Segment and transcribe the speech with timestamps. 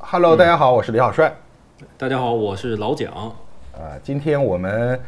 [0.00, 1.34] Hello，大家好，我是李小帅。
[1.98, 3.12] 大家好，我是老蒋。
[3.74, 4.98] 啊，今天我们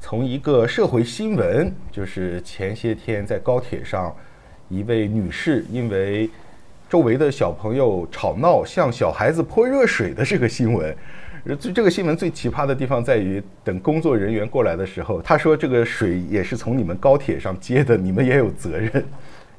[0.00, 4.12] 从一个社会新闻，就是前些天在高铁上，
[4.68, 6.28] 一位女士因为
[6.88, 10.96] 周围的小朋友吵闹，向小孩子泼热水的这个新闻。
[11.44, 19.04] 这这个新闻最奇葩的地方在于，等工作人员过来的时候，他说这个水也是从你们高铁上接的，你们也有责任。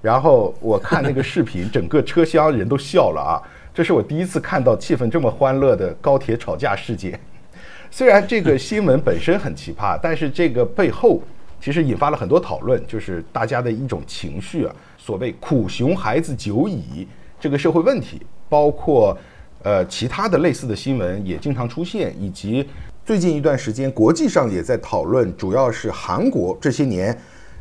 [0.02, 3.38] 然后我看那个视频， 整个车厢人都笑了啊！
[3.74, 7.20] 这是我第一次看到气氛这么欢乐的高铁吵架事件。
[7.90, 11.22] 虽然这个新闻本身很奇葩，但是这个背后
[11.62, 17.08] 其实引发了很多讨论，就是大家的一种情绪啊，所谓“苦熊孩子久矣”
[17.40, 19.18] 这个社会问题，包括
[19.64, 22.68] 呃其他的类似的新闻也经常出现，以及
[23.06, 27.18] 最近一段时间国际上也在讨论，主要是韩国这些年。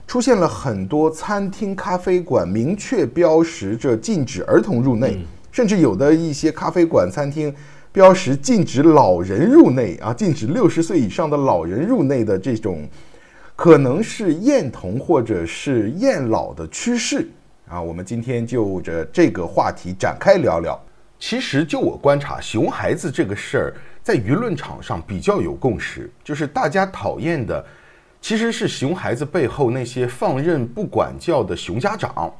[0.07, 5.17] 出现了很多餐厅、咖啡馆明确标识着禁止儿童入内，
[5.53, 7.55] 甚至有的一些咖啡馆、餐厅
[7.93, 12.89] 标识禁止老人入内啊，禁止六十岁以上的老人入内的这种，
[13.57, 17.29] 可能是厌童或者是厌老的趋势
[17.69, 17.81] 啊。
[17.81, 20.81] 我们今天就着这个话题展开聊聊。
[21.19, 27.63] 其实就我观察，熊孩子这个事儿在舆论场上比较有共识，就是大家讨厌的。
[28.23, 32.33] 其实是熊孩子背后那些放任不管教的熊家长，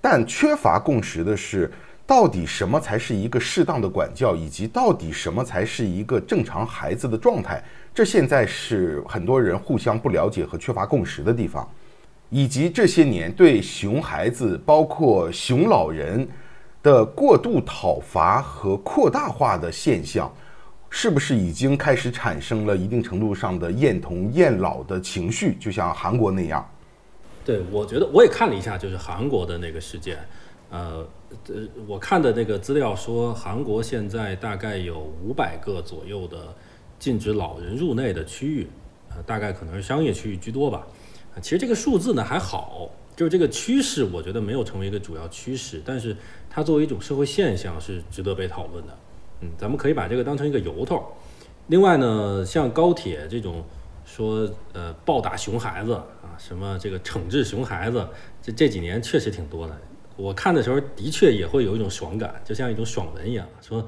[0.00, 1.70] 但缺乏共识的是，
[2.06, 7.62] 到底什么才是一个适当的管教，以及到底什么才是一个正常孩子的状态？
[7.92, 11.68] 这现在是很多人互相不了解和缺乏共识的地方，
[12.30, 16.28] 以及这些年对熊孩子，包括熊老人
[16.82, 20.32] 的过度讨伐和扩大化的现象。
[20.88, 25.56] 是不是已经开始产生了一定程度上的厌童厌老的情绪？
[25.56, 26.66] 就像韩国那样。
[27.44, 30.16] 对，我觉得我也看了一下，就是韩国的那个事件。
[30.70, 31.06] 呃，
[31.48, 31.54] 呃，
[31.86, 36.54] 我看的那个资料说，韩国现在大概有五百个左右的
[36.98, 38.66] 禁止老人入内的区域，
[39.10, 40.86] 呃，大概可能是商业区域居多吧。
[41.34, 46.16] 啊其实这个数字呢还好，就是这个趋势，我觉得没有成为一个主要趋势，但是
[46.48, 48.98] 它作为一种社会现象是值得被讨论的。
[49.42, 51.04] 嗯，咱们可以把这个当成一个由头。
[51.66, 53.62] 另外呢，像高铁这种
[54.04, 58.08] 说呃暴打熊孩子啊，什么这个惩治熊孩子，
[58.40, 59.76] 这这几年确实挺多的。
[60.16, 63.86] 我看的时候的确也会有一种爽感，就像一种爽文一样，说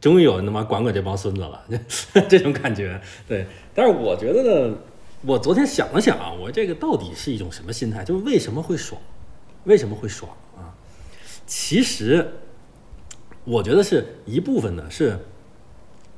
[0.00, 1.64] 终于有人他妈管管这帮孙子了，
[2.28, 3.00] 这种感觉。
[3.26, 4.76] 对，但是我觉得呢，
[5.22, 8.04] 我昨天想了想啊，我这个到底是一种什么心态？
[8.04, 9.00] 就是为什么会爽？
[9.64, 10.74] 为什么会爽啊？
[11.46, 12.26] 其实。
[13.44, 15.18] 我觉得是一部分呢，是，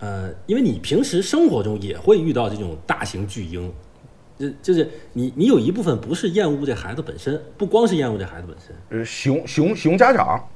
[0.01, 3.73] 呃，因为你平时生活中也会遇到这种大型巨婴，
[4.39, 10.49] 就就是你你有一部分不是厌恶这孩子本身，不光是厌恶这孩子本身，呃，熊熊熊家长，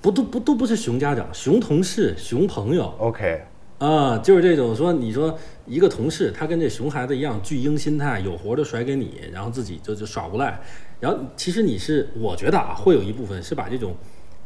[0.00, 3.42] 不都不都不是熊家长，熊同事、熊朋友，OK，
[3.78, 10.60] 啊，就是这种说，你说一个同事他跟这熊孩子一样巨婴心态，有活就甩给你，然后自己就就耍无赖，
[11.00, 13.94] 然后其实你是我觉得啊，会有一部分是把这种，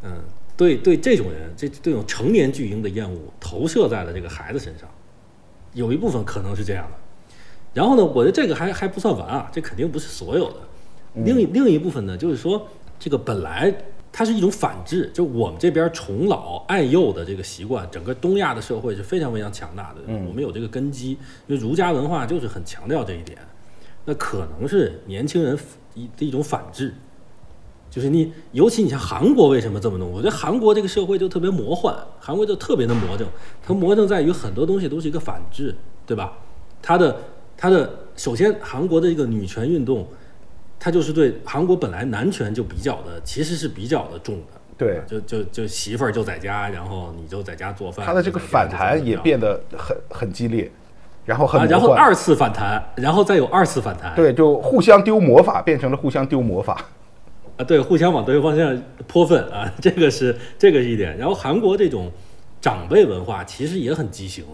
[0.03, 0.11] 嗯。
[0.59, 4.89] 对对，这种人，这这种成年巨婴的厌恶投射在了这个孩子身上，
[5.75, 6.97] 有一部分可能是这样的。
[7.77, 10.55] 然后呢，我觉得这个还还不算完啊，这肯定不是所有的。
[11.13, 12.67] 另一另一部分呢，就是说
[12.99, 13.71] 这个本来
[14.11, 20.01] 它是一种反制，就我们这边宠老爱幼的这个习惯，整个东亚的社会是非常非常强大的。
[20.27, 21.11] 我们有这个根基，
[21.47, 23.37] 因为儒家文化就是很强调这一点。
[24.07, 25.59] 那可能是年轻人
[25.93, 26.95] 一的一种反制。
[27.91, 30.11] 就是你，尤其你像韩国为什么这么弄？
[30.11, 33.27] 我觉得韩国这个社会就特别魔幻，韩国就特别的魔怔。
[33.63, 35.75] 它魔怔在于很多东西都是一个反制，
[36.07, 36.33] 对吧？
[36.83, 37.17] 它的
[37.57, 40.07] 它的首先，韩国的一个女权运动，
[40.79, 44.61] 它就是对韩国本来男权就比较的，其实是比较的重的。
[44.79, 48.05] 对，就就就媳妇儿就在家，然后你就在家做饭。
[48.05, 50.71] 他的这个反弹也变得很很激烈，
[51.25, 54.15] 然后很然后二次反弹，然后再有二次反弹。
[54.15, 56.85] 对，就互相丢魔法，变成了互相丢魔法。
[57.57, 61.17] 啊，对，互相往对方身上泼粪啊， 这个是这个是一点。
[61.17, 62.13] 然后韩国这种
[62.61, 64.45] 长辈文化其实也很畸形。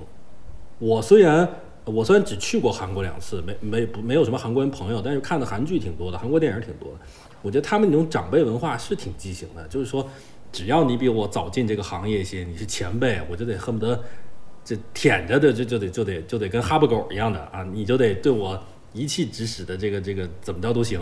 [0.78, 1.48] 我虽然
[1.84, 6.98] 我虽然只去过韩国两次，没没不没有什么韩国人朋友，但是看的韩剧挺多的，韩国电影挺多的。
[7.42, 10.08] 我觉得他们那种长辈文化是挺畸形的，就是说，
[10.52, 14.00] 只要你比我早进这个行业一些，你是前辈，我就得恨不得
[14.64, 18.60] 这舔着的就就得就得就得跟哈巴狗一样的啊，你就得对我
[18.92, 21.00] 一气指使的这个这个怎么着都行。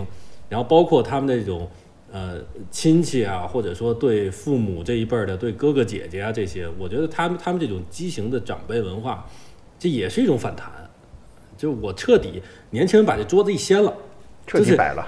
[0.49, 1.69] 然后包括他们那种。
[2.13, 2.41] 呃，
[2.73, 9.25] 亲戚啊，或者说对父母这一辈的，对哥哥姐姐啊这些，我觉得他们他们这种畸形的长辈文化，
[9.81, 10.71] 这也是一种反弹。
[11.57, 12.41] 就是我彻底
[12.71, 13.93] 年轻人把这桌子一掀了，
[14.47, 15.07] 彻底摆了，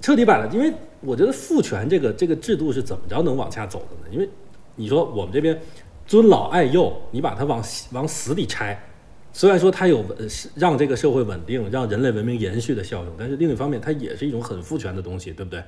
[0.00, 0.48] 彻底摆了。
[0.52, 4.12] 因为我觉得父权这个这个制度是怎么着能往下走的呢？
[4.12, 4.28] 因为
[4.76, 5.60] 你说我们这边
[6.06, 8.76] 尊老爱幼，你把它往往死里拆。
[9.32, 10.26] 虽然说它有呃
[10.56, 15.62] 让这个社会稳定、让人类文明延续的效用，但是另一方面，它也是一种很父权的东西，对不对？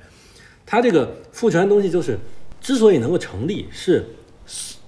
[0.65, 2.19] 它这个父权的东西就是
[2.59, 4.05] 之所以能够成立，是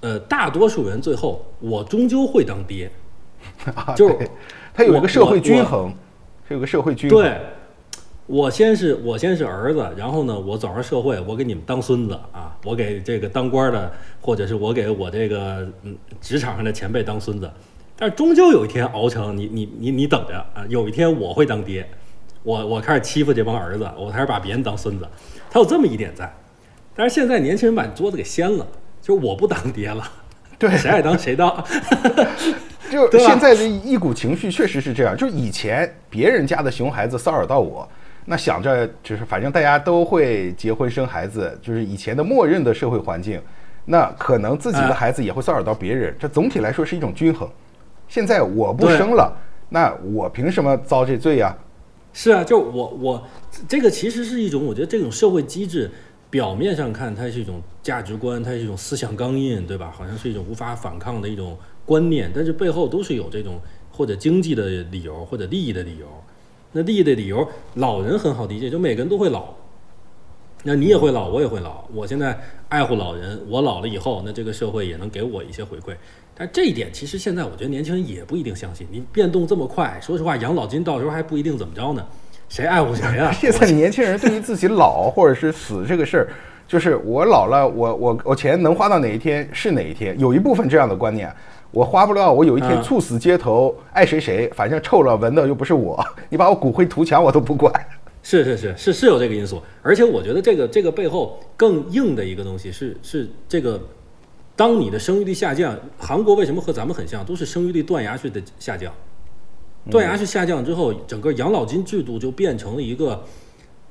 [0.01, 2.91] 呃大多数人最后我终究会当爹，
[3.95, 4.29] 就是对。
[4.73, 5.93] 它有一个社会均衡，
[6.47, 7.17] 是有个社会均衡。
[7.17, 7.39] 对，
[8.25, 17.49] 我先是我先是儿子，然后呢，我走上社会，我给你们当孙子啊，我给这个当官的，或者是我给我这个嗯职场上的前辈当孙子，
[17.95, 21.87] 但是终究有一天熬成你你你你等着啊，有一天我会当爹，
[22.43, 25.07] 我我开始欺负这帮儿子，我开始把别人当孙子，
[25.49, 26.29] 他有这么一点在，
[26.93, 28.67] 但是现在年轻人把桌子给掀了，
[29.01, 30.03] 就是我不当爹了，
[30.59, 30.69] 对。
[30.75, 31.63] 谁爱当谁当，
[32.95, 37.87] 就现在的一股情绪确实是这样，就以前别人家的熊孩子骚扰到我，
[38.25, 43.41] 那想着就是反正大家都会结婚生孩子，就是以前的默认的社会环境，
[43.85, 47.49] 那可能自己的哎孩子也会骚扰到别人，这总体来说是一种均衡。
[48.07, 49.35] 现在我不生了，
[49.69, 51.55] 那我凭什么遭这罪呀、
[52.13, 53.27] 是啊，就我我
[53.67, 55.91] 这个其实是一种，我觉得这种社会机制，
[56.29, 59.91] 表面上看它是一种价值观，它是一种思想钢印，对吧？
[59.95, 63.59] 好像是一种无法反抗的一种观念，但是背后都是有这种
[63.91, 66.07] 或者经济的理由，或者利益的理由。
[66.71, 69.53] 那利益的理由，老人很好理解，就每个人都会老，
[70.63, 71.85] 那你也会老，我也会老。
[71.93, 72.37] 我现在
[72.67, 75.95] 爱护老人，我老了以后，那这个社会也能给我一些回馈。
[76.37, 78.85] 但这一点其实现在我觉得年轻人也不一定相信。
[78.91, 82.05] 你变动这么快，说实话，养老金到时候还不一定怎么着呢，
[82.49, 86.27] 谁爱护谁啊、 现在年轻人对于自己老或者是死这个事儿，
[86.67, 91.33] 就是我老了，我我我钱能花到哪一天是哪一天，有一部分这样的观念。
[91.75, 92.81] 我花不了，我有一天嗯。
[92.81, 97.73] 猝死街头，爱谁谁，反正臭了闻的又不是我， 你把我骨灰涂墙我都不管。
[98.23, 103.77] 是是是是是有这个因素，而且我觉得这个这个背后更硬的一个东西是是这个，
[104.55, 108.91] 当你的生育率下降，韩国为什么和咱们很像，都是生育率断崖式的下降，
[109.91, 113.21] 断崖式下降之后，整个养老金制度就变成了一个，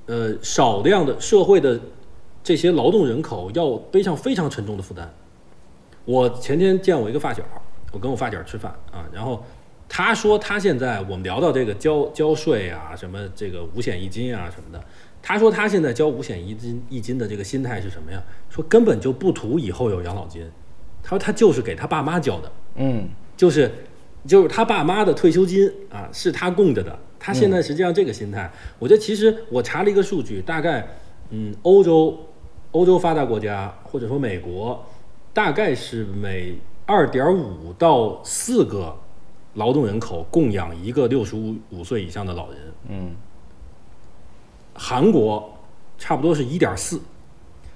[0.06, 1.78] 呃少量的社会的
[2.42, 5.12] 这些劳动人口要背上非常沉重的负担。
[6.06, 7.42] 我前天见我一个发小，
[7.94, 9.42] 我跟我发小吃饭啊，然后
[9.88, 14.84] 他说他现在我们聊到这个交交税啊，什么这个五险一金啊什么的，
[15.22, 18.20] 他说他现在交五险一金一金的这个心态是什么呀？
[18.50, 20.50] 说根本就不图以后有养老金，
[21.02, 23.70] 他说他就是给他爸妈交的，嗯，就是
[24.26, 26.98] 就是他爸妈的退休金啊，是他供着的。
[27.20, 30.86] 他现在实际上这个心态，我觉得其实我查了一个数据，大概
[31.30, 32.18] 嗯，欧洲
[32.72, 34.84] 欧洲发达国家或者说美国，
[35.32, 36.54] 大概是每
[36.86, 38.94] 二点五到四个
[39.54, 42.58] 劳动人口供养一个六十五五岁以上的老人。
[42.88, 43.12] 嗯，
[44.74, 45.56] 韩国
[45.96, 47.00] 差不多是一点四，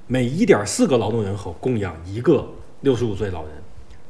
[0.06, 2.46] 每一点四个劳动人口供养一个
[2.80, 3.52] 六十五岁老人。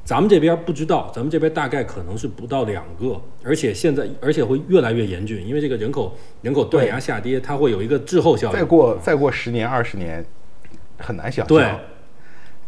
[0.05, 8.55] 咱们这边不知道，咱们这边大概可能是不到两个，而且现在而且会越来越严峻，因为这个人口人口断崖下跌，它会有一个滞后效应。
[8.55, 10.25] 再过再过十年二十年，
[10.99, 11.49] 很难想象。
[11.49, 11.71] 对，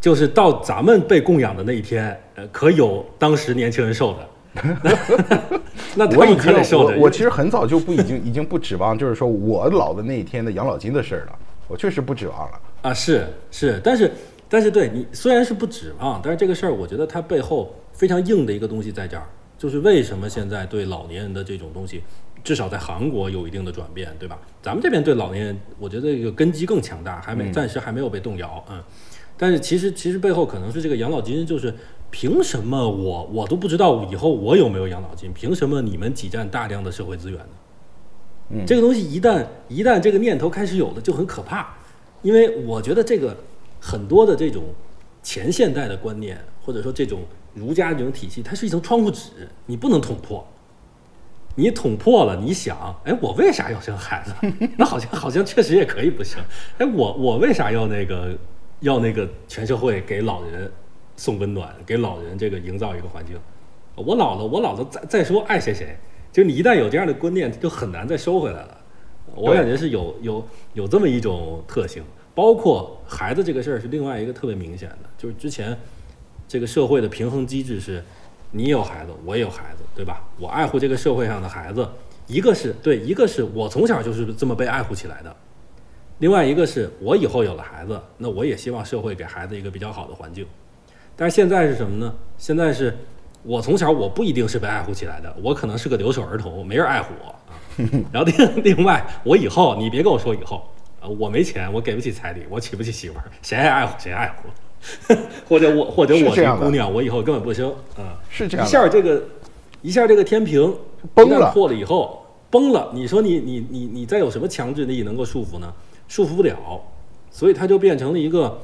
[0.01, 4.29] 就是到咱们被供养的那一天，呃，可有当时年轻人受的，
[5.95, 6.97] 那他们我已经可得受着。
[6.97, 11.39] 我我其实很早就不已经已经不指望，就是说我老的那一天的养老金的事儿了，
[11.69, 12.61] 我确实不指望了。
[12.83, 14.11] 啊，是是，但是
[14.49, 19.25] 但是对你虽然是不指望，但是这个事儿，我觉得它背后非常硬的一个东西在这儿，
[19.59, 22.03] 就是为什么现在对老年人的这种东西，
[22.43, 24.39] 至少在韩国有一定的转变，对吧？
[24.63, 28.83] 咱们这边对老年人，我觉得这个根基更强大，还没、暂时还没有被动摇，嗯。
[29.41, 31.75] 但是其实其实背后可能是这个养老金，就是
[32.11, 35.33] 凭什么我我都不知道以后我有没有养老金？
[35.33, 37.47] 凭什么你们挤占大量的社会资源呢？
[38.51, 41.75] 嗯这个东西一旦一旦这个念头开始有了，就很可怕，
[42.21, 43.35] 因为我觉得这个
[43.81, 44.65] 很多的这种
[45.23, 47.21] 前现代的观念，或者说这种
[47.55, 49.31] 儒家这种体系，它是一层窗户纸，
[49.65, 50.47] 你不能捅破。
[51.57, 54.33] 你捅破了，你想，哎，我为啥要生孩子？
[54.79, 56.41] 那好像好像确实也可以不生。
[56.79, 58.37] 哎，我我为啥要那个
[58.81, 60.71] 要那个全社会给老人
[61.17, 63.37] 送温暖，给老人这个营造一个环境？
[63.95, 65.97] 我老了，我老了再再说爱谁谁，
[66.33, 68.77] 就你一旦有这样的观念，就很难再收回来了。
[69.35, 72.03] 我感觉是有有有这么一种特性，
[72.35, 75.77] 包括孩子这个事儿是另外一个特别明显的，就是之前
[76.49, 78.03] 这个社会的平衡机制是，
[78.51, 80.25] 你有孩子，我也有孩子，对吧？
[80.39, 81.87] 我爱护这个社会上的孩子，
[82.27, 85.37] 一个是对，一个是我从小就是这么被爱护起来的，
[86.21, 90.47] 另外一个是我以后有了孩子，那我也希望社会给孩子一个比较好的环境。
[91.17, 92.15] 但是现在是什么呢？
[92.39, 92.97] 现在是
[93.43, 97.57] 我从小我不一定是被爱护起来的，我可能是个留守儿童，没人爱护我啊。
[98.13, 100.63] 然后另另外，我以后你别跟我说以后
[101.01, 104.49] 啊，我没钱，我给不起彩礼，我娶不起媳妇儿，谁爱爱护谁爱护。
[105.49, 108.21] 或者我或者我这姑娘，我以后根本不生啊。
[108.31, 109.23] 一是这样一下这个
[109.83, 110.75] 一下这个天平
[111.15, 115.73] 崩了破了以后崩了，你说你你你你再有什么强制力能够束缚呢？
[116.11, 116.83] 束缚不了，
[117.31, 118.59] 所以它就变成了一个，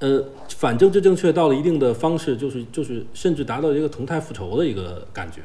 [0.00, 5.40] 呃，反政治正确到了一定的方式，就是就是甚至达到一个同态复仇的一个感觉，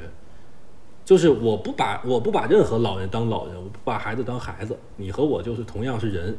[1.05, 6.37] 就是我不把我不把任何老人当老人，我不把孩子当孩子，你和我就是同样是人，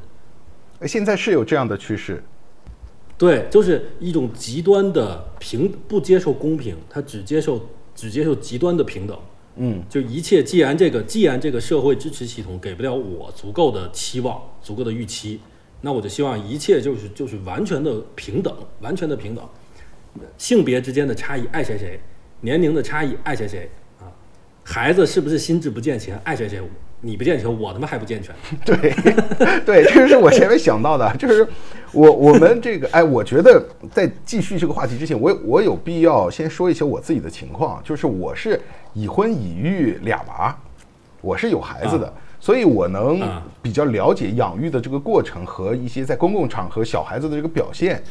[0.83, 2.23] 现在是有这样的趋势，
[3.17, 7.59] 对，就是一种极端的平，不接受公平，他只接受
[7.95, 9.19] 只接受极端的平等。
[9.57, 15.41] 嗯，就一切，既然这个既然这个社会支持系统给不了我足够的期望、足够的预期，
[15.83, 19.49] 那我就希望一切就是就是完全的平等，完全的平等，
[20.37, 22.01] 性别之间的差异爱谁谁，
[22.41, 23.71] 年龄的差异爱谁谁
[24.01, 24.11] 啊，
[24.65, 26.61] 孩子是不是心智不健全爱谁谁，
[27.05, 28.35] 你不健全，我他妈还不健全。
[28.65, 28.77] 对，
[29.67, 31.47] 对，这个是我前面想到的，就是
[31.93, 38.59] 我我们这个，哎，我觉得在继续这个话题之前，我我有必要先说一些我自己的情况，就是我是
[38.95, 40.57] 已婚已育俩娃，
[41.21, 48.03] 我是有孩子的，所以我能啊比较了解养育的这个过程和一些在公共场合小孩子的这个表现。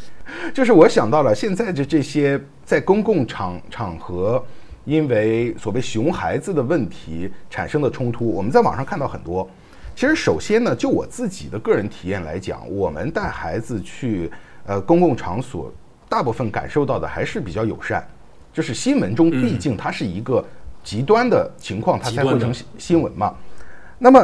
[0.54, 4.44] 就是我想到了现在的这些在公共场场合。
[4.86, 9.50] 因为所谓熊孩子的问题产生的冲突，我们在网上看到很多。
[9.96, 14.32] 其实，首先呢，就我自己的个人体验来讲，我们带孩子去
[14.66, 15.72] 呃公共场所，
[16.10, 18.06] 大部分感受到的还是比较友善。
[18.52, 20.44] 就是新闻中，毕竟它是一个
[20.84, 23.36] 极端的情况，它才会成新新闻嘛。
[23.98, 24.20] 那么，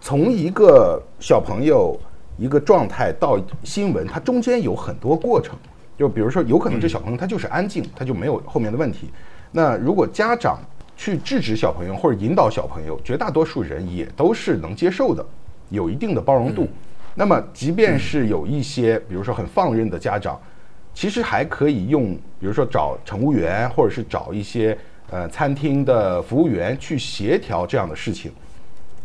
[0.00, 1.98] 从一个小朋友
[2.38, 5.56] 一个状态到新闻，它中间有很多过程。
[5.98, 9.10] 就比如说，有可能这小朋友他就是安静，他就没有后面的问题。
[9.52, 10.58] 那如果家长
[10.96, 15.24] 去制止小朋友或者引导小朋友，绝大多数人也都是能接受的，
[15.68, 16.68] 有一定的包容度。
[17.14, 20.40] 那么，即便是有一些，比如说很放任的家长，
[20.92, 24.76] 其实还可以用，比如说找乘务员，或者是找一些
[25.10, 28.32] 呃餐厅的服务员去协调这样的事情，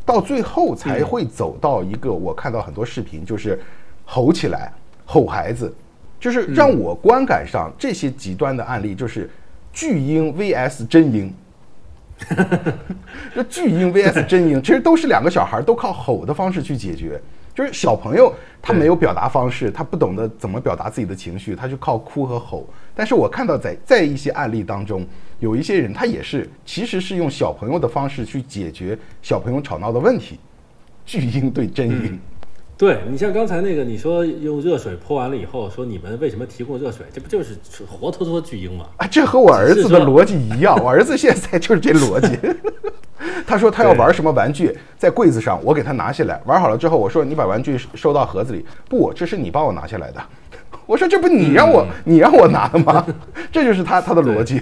[0.05, 3.57] 到最后才会走到一个我看到很多视频，就是
[4.05, 4.71] 吼起来，
[5.05, 5.73] 吼孩子，
[6.19, 9.29] 就是让我观感上这些极端的案例就是。
[9.73, 11.33] 巨婴 VS 真婴，
[13.33, 17.19] 这巨婴 VS 真婴，其实都是两个小孩都靠吼的方式去解决。
[17.53, 22.65] 就是小朋友他没有表达方式，他不懂得怎么表达自己的情绪，他就靠哭和吼。
[22.95, 25.05] 但是我看到在在一些案例当中，
[25.39, 30.39] 有一些人他也是其实是用小朋友的方式去解决小朋友吵闹的问题。
[31.05, 32.19] 巨婴对真婴。
[32.81, 37.05] 对你像刚才那个，你说用热水泼完了以后，说你们为什么提供热水？
[37.13, 37.55] 这不就是
[37.87, 38.87] 活脱脱巨婴吗？
[38.97, 42.35] 啊，这和我儿子的逻辑一样，我儿子现在就是这逻辑。
[43.45, 48.65] 他说他要玩什么玩具，在柜子上，我给他拿下来，玩好了之后，我说你把玩具收到盒子里。
[48.89, 50.19] 不，这是你帮我拿下来的。
[50.87, 53.05] 我说这不你让我、 你让我拿的吗？
[53.51, 54.59] 这就是他他的逻辑。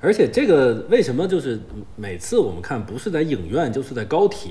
[0.00, 1.60] 而且这个为什么就是
[1.94, 4.50] 每次我们看不是在影院就是在高铁，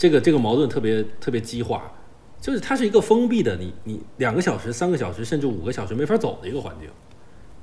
[0.00, 1.92] 这个这个矛盾特别特别激化，
[2.40, 6.88] 就是它是一个封闭的，你你两个小时、三个小时甚至五个小时没法走的一个环境。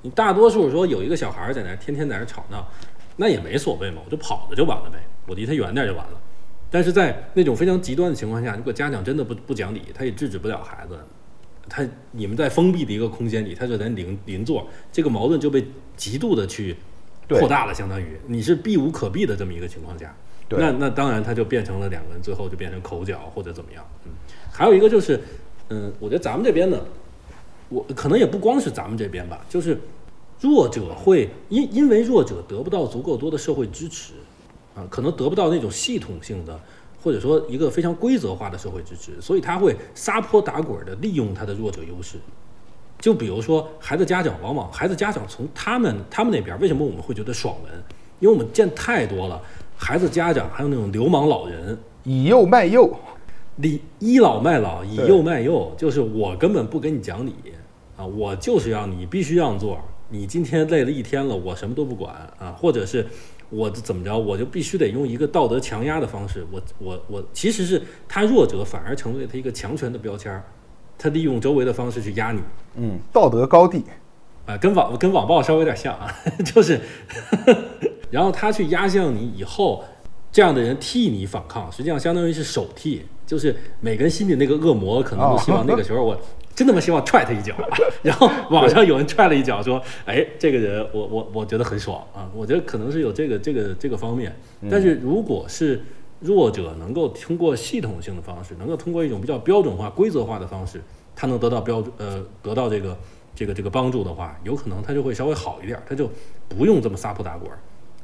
[0.03, 2.63] 你大多数说有一个小孩在那儿天天在那儿吵闹，
[3.15, 6.21] 那也没所谓嘛，我就跑了就完了呗，我离他远点就完了。
[6.69, 10.95] 但是在那种非常极端的情况下，如果家长真的不不讲理，他也制止不了孩子，
[11.67, 15.65] 他你们在封闭的一个空间里，他就在邻邻座，这个矛盾就被
[15.95, 16.75] 极度的去
[17.27, 20.15] 扩大了，相当于你是避无可避的这么一个情况下。
[20.49, 23.85] 那那当然，他就变成了两个人最后就变成口角或者怎么样。
[24.05, 24.11] 嗯，
[24.51, 25.19] 还有一个就是，
[25.69, 26.79] 嗯，我觉得咱们这边呢，
[27.69, 29.77] 我可能也不光是咱们这边吧，就是
[30.39, 34.13] 弱者会因因为弱者得不到足够多的社会支持，
[34.73, 36.57] 啊，可能得不到那种系统性的
[37.03, 42.17] 或者说一个非常规则化的社会支持，所以他会撒泼打滚的利用他的弱者优势。
[42.99, 47.71] 就比如说，孩子家长往往孩子家长从他们他们那边，为什么我们会觉得爽文？
[48.19, 49.39] 因为我们见太多了，
[49.77, 52.91] 孩子家长还有那种流氓老人，以幼卖幼，
[53.61, 57.33] 倚倚老卖老，以幼卖幼，就是我根本不跟你讲理
[57.95, 59.79] 啊，我就是要你必须让座，
[60.09, 63.05] 你今天累了一天了，我什么都不管啊，或者是
[63.49, 70.43] 我怎么着，我就必须得用一个道德强压的方式，我我我，其实是他弱者反而成为他一个强权的标签儿，
[70.97, 72.41] 他利用周围的方式去压你。
[72.75, 73.83] 嗯，道德高地，
[74.47, 76.07] 啊，跟网跟网暴稍微有点像啊，
[76.45, 76.79] 就是，
[78.09, 79.83] 然后他去压向你以后，
[80.31, 86.17] 这样的人替你反抗，实际上相当于是手替，就是每个人心里那个恶魔可能都希望那个时候我
[86.55, 87.53] 真他妈希望踹他一脚，
[88.01, 94.33] 然后网上有人踹了一脚说，哎，这个人我我我觉得很爽啊，我觉得可能是有这个这个这个方面，
[94.71, 95.83] 但是如果是
[96.21, 100.81] 弱者能够通过系统性的方式，能够通过一种比较标准化、规则化的方式。
[101.19, 102.95] 他能得到标呃得到这个
[103.37, 106.09] 这个这个帮助的话，有可能他就会稍微好一点，他就
[106.49, 107.47] 不用这么撒泼打滚。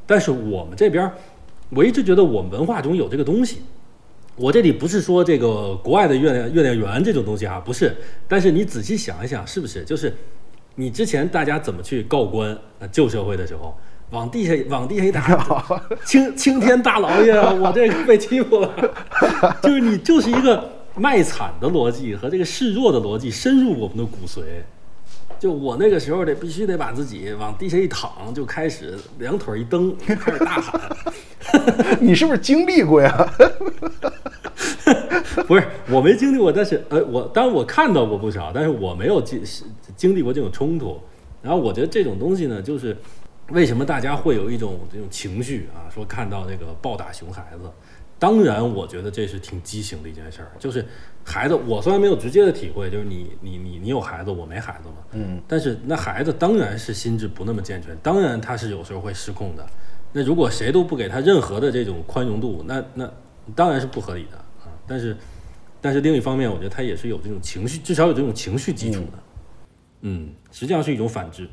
[0.05, 1.11] 但是我们这边，
[1.71, 3.63] 我一直觉得我们文化中有这个东西。
[4.35, 7.95] 我这里不是说这个国外的月亮月亮圆这种东西啊，不是。
[8.27, 10.13] 但是你仔细想一想，是不是就是
[10.75, 12.55] 你之前大家怎么去告官？
[12.91, 13.75] 旧社会的时候，
[14.11, 18.71] 往地下往地下一打，青青天大老爷，我这个被欺负了。
[19.63, 24.41] 就是你就是一个卖惨的逻辑和这个示弱的逻辑深入我们的骨髓。
[25.39, 30.81] 就我那个时候得必须得把自己往地下一躺，就开始两腿一蹬，开始大喊。
[31.99, 33.11] 你是不是经历过呀？
[35.47, 39.43] 不是，我没经历过，但是呃，我当然我看到过不少，但是我没有经
[39.95, 40.99] 经历过这种冲突。
[41.41, 42.95] 然后我觉得这种东西呢，就是
[43.49, 47.69] 为什么大家会有一种这种情绪啊，说看到这个暴打熊孩子。
[48.23, 50.47] 当然，我觉得这是挺畸形的一件事儿。
[50.57, 50.85] 就是
[51.25, 59.65] 孩子，我虽然没有直接的体会，就是你你你你有孩子，我没孩子嘛，嗯，但是那孩子当然是心智不那么健全，当然他是有时候会失控的。
[60.13, 63.11] 那如果谁都不给他任何的这种宽容度，那那
[63.53, 64.71] 当然是不合理的啊。
[64.87, 65.17] 但是，
[65.81, 69.19] 但是另一方面，我觉得他也是有这种情绪，至少有这种情绪基础的。
[70.03, 71.45] 嗯，实际上是一种反制。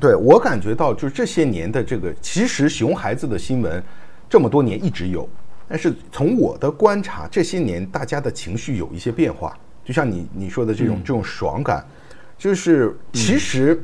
[0.00, 3.80] 对我感觉到，就是这些年的这个，其实熊孩子的新闻
[4.28, 5.28] 这么多年一直有，
[5.68, 9.56] 但是从我的观察，这些年大家的情绪有一些变化。
[9.84, 11.86] 就像你你说的这种这种爽感，
[12.36, 13.80] 就是其实。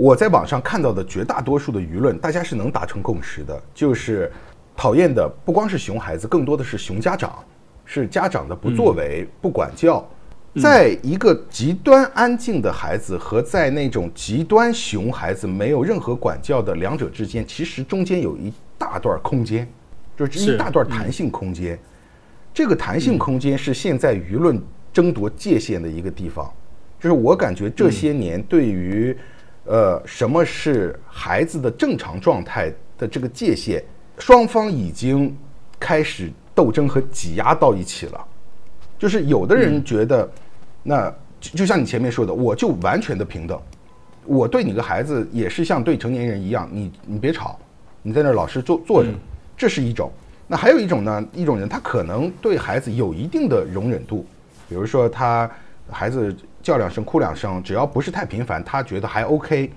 [0.00, 4.30] 我在网上看到的绝大多数的舆论，大家是能达成共识的，就是
[4.76, 7.36] 讨厌的不光是熊孩子，更多的是熊家长，
[7.84, 10.08] 是家长的不作为、不管教。
[10.62, 19.68] 在一个极端安静的孩子和在那种极端熊孩子没有任何管教的两者之间，其实中间有一大段空间，
[20.26, 21.78] 就是一大段弹性空间。
[22.52, 24.60] 这个弹性空间是现在舆论
[24.92, 26.50] 争夺界限的一个地方。
[26.98, 29.16] 就是我感觉这些年对于。
[29.70, 33.84] 呃，什么是孩子的正常状态的这个界限？
[34.18, 35.36] 双方已经
[35.78, 38.26] 开始斗争和挤压到一起了。
[38.98, 40.26] 就是有的人觉得，
[40.82, 43.60] 那就像你前面说的，我就完全的平等，
[44.24, 47.58] 我对你个孩子也是像对成年人一样，你你别吵，
[48.00, 49.10] 你在那儿老实坐坐着，
[49.58, 50.10] 这是一种。
[50.46, 54.24] 那还有一种呢，一种人他可能对孩子有一定的容忍度，
[54.70, 55.50] 比如说他
[55.90, 56.34] 孩子。
[56.60, 59.70] 叫两声，哭两声，只要不是太频繁，他觉得还 OK。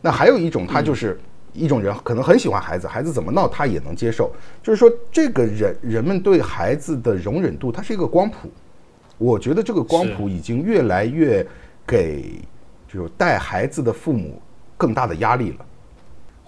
[0.00, 1.20] 那还有一种，他就是
[1.52, 4.32] 一种人，可能很喜欢孩子，孩子怎么闹他也能接受。
[4.62, 8.48] 就是说，这个人人们对孩子的容忍度，它是一个光谱。
[9.18, 11.46] 我觉得这个光谱已经越来越
[11.86, 12.40] 给
[12.88, 14.40] 就是带孩子的父母
[14.78, 15.66] 更大的压力了。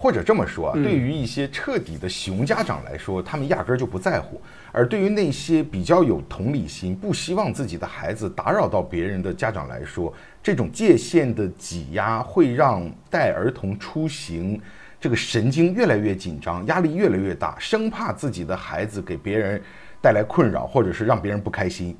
[0.03, 4.35] 或者这么说啊，对于一些彻底的熊家长来说，他们压根儿就不在乎；
[4.73, 10.13] 而对于那些比较有同理心、不希望自己的孩子打扰到别人的家长来说，
[10.43, 14.59] 这种界限的挤压会让带儿童出行
[14.99, 19.61] 这个神经越来越紧张，压力越来越大，生怕自己的孩子给别人
[20.01, 21.95] 带来困扰，或者是让别人不开心。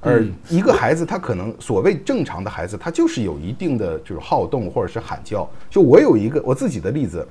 [0.00, 5.48] 而一个孩子，他可能所谓正常的孩子，他就是有一定的就是好动或者是喊叫。
[5.68, 7.26] 就我有一个我自己的例子，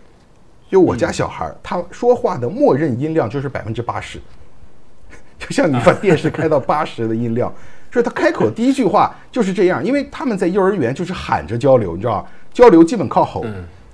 [0.70, 4.20] 就我家小孩，他说话的默认音量就是百分之八十，
[5.40, 7.54] 就像你把电视开到八十的音量，
[7.92, 9.86] 所以他开口第一句话就是这样。
[9.86, 13.46] 因为他们在幼儿园就是喊着交流，你知道交流基本靠吼。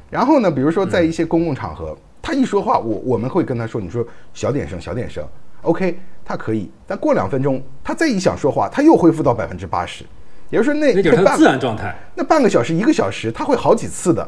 [0.09, 5.25] 然后呢，比如说在一些公共场合，他一说话，我我们会跟他说：“你说小点声，小点声。”
[5.63, 5.99] OK，
[6.31, 10.05] 他可以，但过两分钟，他再一想说话，他又恢复到百分之八十，
[10.49, 11.93] 也就是说那那就是自然状态。
[12.15, 14.25] 那半个小时、一个小时，他会好几次的，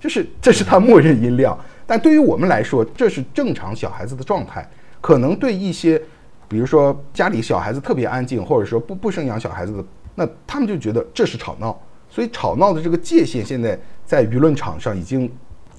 [0.00, 1.54] 就是这是他默认音量。
[1.86, 4.66] 但对于我们来说，这是正常小孩子的状态。
[5.02, 6.00] 可能对一些，
[6.48, 11.78] 比如说家里小孩子特别安静，或者说不不生养小孩子的，那他们就觉得这是吵闹。
[12.08, 15.30] 所以吵闹的这个界限，现在在舆论场上已经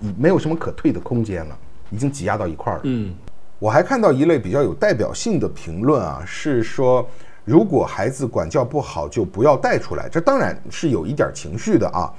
[0.01, 1.57] 已没有什么可退的空间了，
[1.89, 2.81] 已经挤压到一块儿了。
[2.83, 3.15] 嗯。
[3.59, 7.07] 我还看到一类比较有代表性的评论啊，是说
[7.43, 10.07] 如果孩子管教不好，就不要带出来。
[10.07, 12.13] 这当然是有一点情绪的啊，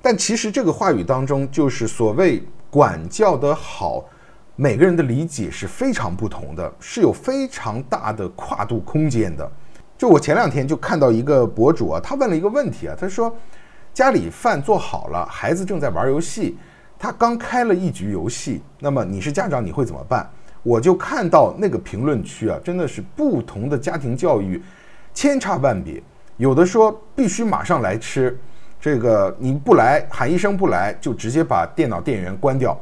[0.00, 4.02] 但其实这个话语当中，就是所谓管教的好，
[4.56, 9.50] 每个人的理解是非常不同的，是有非常大的跨度空间的。
[9.98, 13.36] 就我前两天就看到一个博主啊，他问了一个问题啊，他说
[13.92, 16.56] 家里饭做好了，孩子正在玩游戏，
[16.98, 20.26] 他刚开了一局游戏，那么你是家长，你会怎么办？
[20.68, 24.62] 我就看到那个评论区啊，真的是不同的家庭教育
[25.14, 26.02] 千差万别。
[26.36, 28.38] 有的说必须马上来吃，
[28.78, 32.78] 这个你不来喊一声不来，就直接把电脑电源关掉。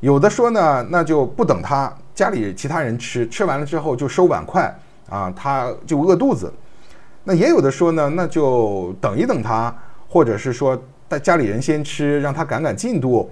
[0.00, 4.74] 有的说呢，那就不等他家里其他人吃，吃完了之后就收碗筷
[5.10, 6.50] 啊，他就饿肚子。
[7.24, 9.76] 那也有的说呢，那就等一等他，
[10.08, 13.30] 或者是说带家里人先吃，让他赶赶进度，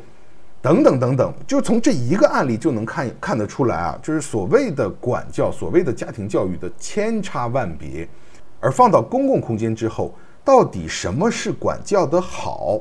[0.62, 1.32] 等等等等。
[1.46, 8.08] 就从这一个案例就能看看得出来啊，就是所谓的管教，所谓的家庭教育的千差万别。
[8.58, 12.80] 而放到公共空间之后，到底什么是管教的好？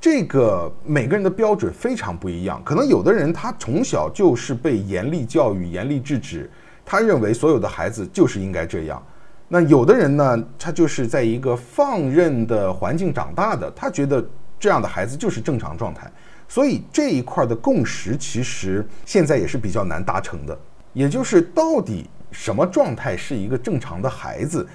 [0.00, 2.62] 这个每个人的标准非常不一样。
[2.64, 6.48] 可能有的人他从小就是被严厉教育、严厉制止，
[6.84, 9.02] 他认为所有的孩子就是应该这样。
[9.48, 14.24] 那有的人呢，他就是在一个放任的环境长大的，他觉得
[14.60, 16.08] 这样的孩子就是正常状态。
[16.48, 20.58] 所以这一块的共识其实现在也是比较难达成的。
[20.94, 24.66] 也就是到底什么状态是一个正常的孩子，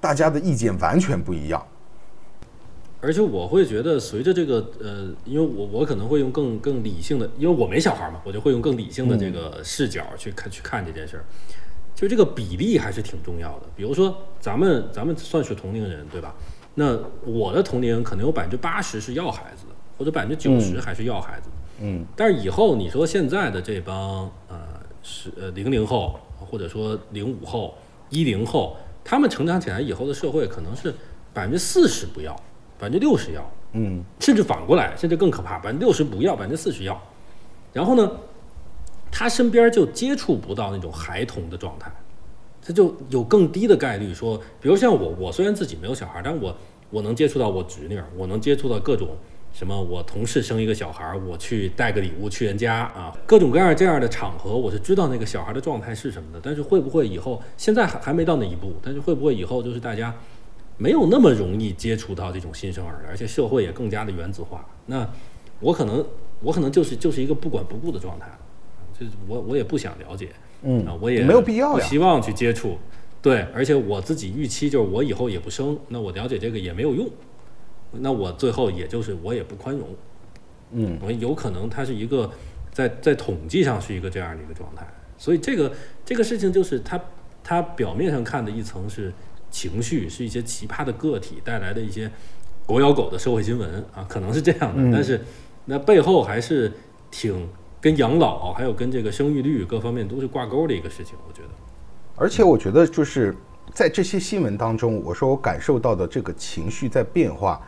[0.00, 1.64] 大家的意见完全不一样。
[3.00, 11.24] 而且我会觉得，随着这个呃，因为我我可能会用更更理性的，因为我没小孩嘛，我就会用更理性的这个视角去看去看这件事儿。
[11.94, 13.66] 就这个比例还是挺重要的。
[13.74, 16.34] 比如说，咱们咱们算是同龄人，对吧？
[16.74, 19.71] 那我的同龄人可能有百分之八十是要孩子的，
[20.02, 21.54] 或者百分之九十还是要孩子的。
[21.82, 22.04] 嗯。
[22.16, 24.58] 但是以后你说现在的这帮呃
[25.04, 27.74] 是呃零零后，或者说零五后、
[28.10, 30.92] 一零后，他们成长起来以后的社会可能是
[31.32, 32.34] 百分之四十不要，
[32.78, 33.48] 百分之六十要。
[33.74, 34.02] 嗯。
[34.18, 37.00] 甚至反过来，甚至更可怕，百分之六十不要，百分之四十要。
[37.72, 38.10] 然后呢？
[39.14, 41.92] 他身边就接触不到那种孩童的状态，
[42.62, 46.56] 他就有更低的概率说，比如像我，我虽然自己没有小孩，但我
[46.88, 49.08] 我能接触到我侄女，我能接触到各种
[49.52, 56.40] 什么，我同事生一个小孩，我去带个礼物去人家啊，各种各样这样的场合，我是知道那个小孩的状态是什么的。
[56.42, 60.14] 但是会不会以后，现在还还没到那一步，但是会不会以后就是大家
[60.78, 64.66] 没有那么容易接触到这种新生儿，而且社会也更加的原子化？
[64.86, 65.08] 那
[65.60, 66.04] 我可能
[66.40, 68.26] 我可能就是就是一个不管不顾的状态。
[69.26, 70.28] 我我也不想了解，
[70.62, 72.78] 嗯啊，我也没有必要不希望去接触，
[73.20, 77.08] 对，而且我自己预期就是我以后也不生，那我了解这个也没有用，
[77.92, 79.88] 那我最后也就是我也不宽容，
[80.72, 82.30] 嗯，我有可能它是一个
[82.72, 85.72] 在在统计上是一个这样的一个状态，所以这个
[86.04, 87.00] 这个事情就是它
[87.44, 89.12] 它表面上看的一层是
[89.50, 92.10] 情绪，是一些奇葩的个体带来的一些
[92.66, 95.20] 狗咬狗的社会新闻啊，可能是这样的，但是
[95.66, 96.72] 那背后还是
[97.10, 97.48] 挺。
[97.82, 101.48] 跟养老还有跟这个生育率各方面都是挂钩的一个事情，我觉得。
[102.14, 103.34] 而且我觉得就是
[103.74, 107.60] 在这些新闻当中，我说我感受到的这个情绪在变化，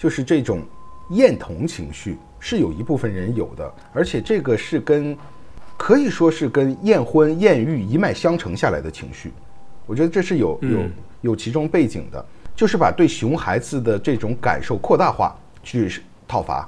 [0.00, 0.62] 就是这种
[1.10, 5.14] 厌童情绪是有一部分人有的，而且这个是跟
[5.76, 9.30] 可以说是跟厌婚厌育一脉相承下来的情绪。
[9.84, 10.80] 我觉得这是有有
[11.20, 12.24] 有其中背景的，
[12.56, 16.66] 就是把对熊孩子的这种感受扩大化去讨伐。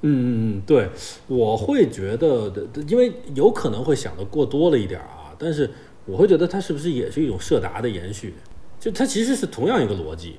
[0.00, 0.88] 嗯嗯嗯，对，
[1.26, 2.50] 我会觉得，
[2.88, 5.70] 因为有可能会想的过多了一点啊，但是
[6.06, 8.32] 我会觉得它是不是也是一种社达的延续？
[8.78, 10.38] 就它其实是同样一个逻辑，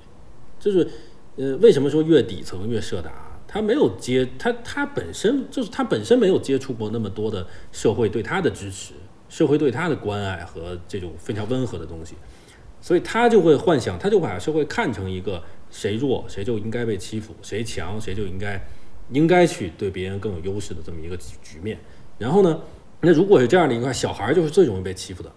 [0.59, 0.89] 就是
[1.37, 3.11] 呃，为什么说越底层越社达？
[3.47, 8.93] 他没有接他，他本身就是他本身没有接触过那么多的社会对他的支持，
[9.27, 12.15] 社会对他的关爱和这种非常温和的东西，
[12.79, 18.61] 所以他就会幻想，他就把社会看成一个谁弱谁就应该被欺负，谁强谁就应该。
[19.13, 21.77] 应该去对别人更有优势的这么一个局面，
[22.17, 22.61] 然后呢，
[23.01, 25.29] 那如果是这样的一块，小孩就是最容易被欺负的，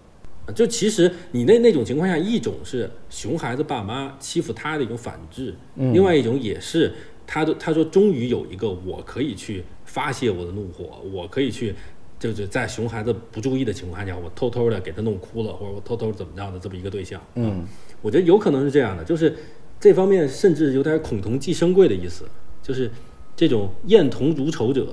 [0.53, 6.91] 就其实你那那种情况下，一种是熊孩子爸妈欺负他的一种反制，另外一种也是
[7.25, 11.73] 他的他说终于有一个我可以去发泄我的怒火，我可以去
[12.19, 17.65] 就是在熊孩子不注意的情况下，我偷偷的给他弄哭了，或者我偷偷怎么着的这么一个对象，嗯，
[18.01, 19.35] 我觉得有可能是这样的，就是
[19.79, 22.25] 这方面甚至有点恐同寄生贵的意思，
[22.61, 22.91] 就是。
[23.37, 24.87] 这种厌同如仇者，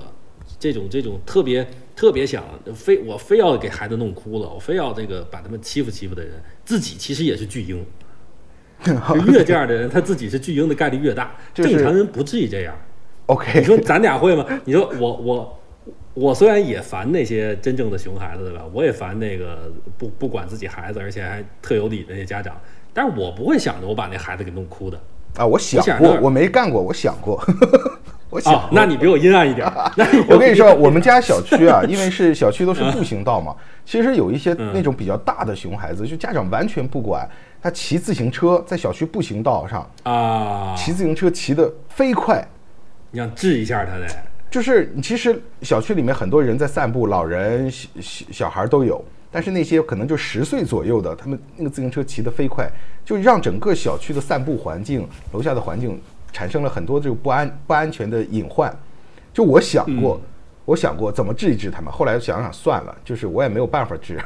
[0.63, 7.85] 这种这种特别特别想非我非要给孩子弄哭了，我非要这个把他们欺负欺负的人，自己其实也是巨婴。
[9.27, 11.35] 越这样的人，他自己是巨婴的概率越大。
[11.53, 12.73] 正常人不至于这样。
[13.27, 14.47] OK，你说咱俩会吗？
[14.65, 15.61] 你说我我
[16.15, 18.65] 我虽然也烦那些真正的熊孩子，对吧？
[18.73, 22.57] 我也烦那个不不管自己孩子，而且还特有理的那些家长，
[22.95, 24.97] 但是我不会想着我把那孩子给弄哭的。
[25.35, 27.45] 啊，我想过，我没干过，我想过。
[28.33, 29.71] 我想，那你比我阴暗一点。
[30.27, 37.29] 我跟你说，我们家小区啊， 因为是小区都是步行道嘛，其实有一些那种比较大的熊孩子，就家长完全不管，
[37.61, 42.43] 他骑自行车在小区步行道上啊，骑自行车骑得飞快，
[43.11, 44.07] 你想治一下他的，
[44.51, 52.67] 就是其实小区里面很多人在散步，老人、小小孩都有，但是那些可能就十岁左右的，他们那个自行车骑得飞快，
[53.05, 56.01] 就让整个小区的散步环境、楼下的环境。
[56.33, 58.75] 产生了很多这个不安不安全的隐患，
[59.33, 60.21] 就我想过，
[60.65, 64.19] 我想过怎么治一治他们，后来想想算了，就是我也没有办法治。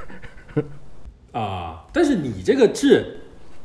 [1.33, 3.19] 啊，但是你这个治，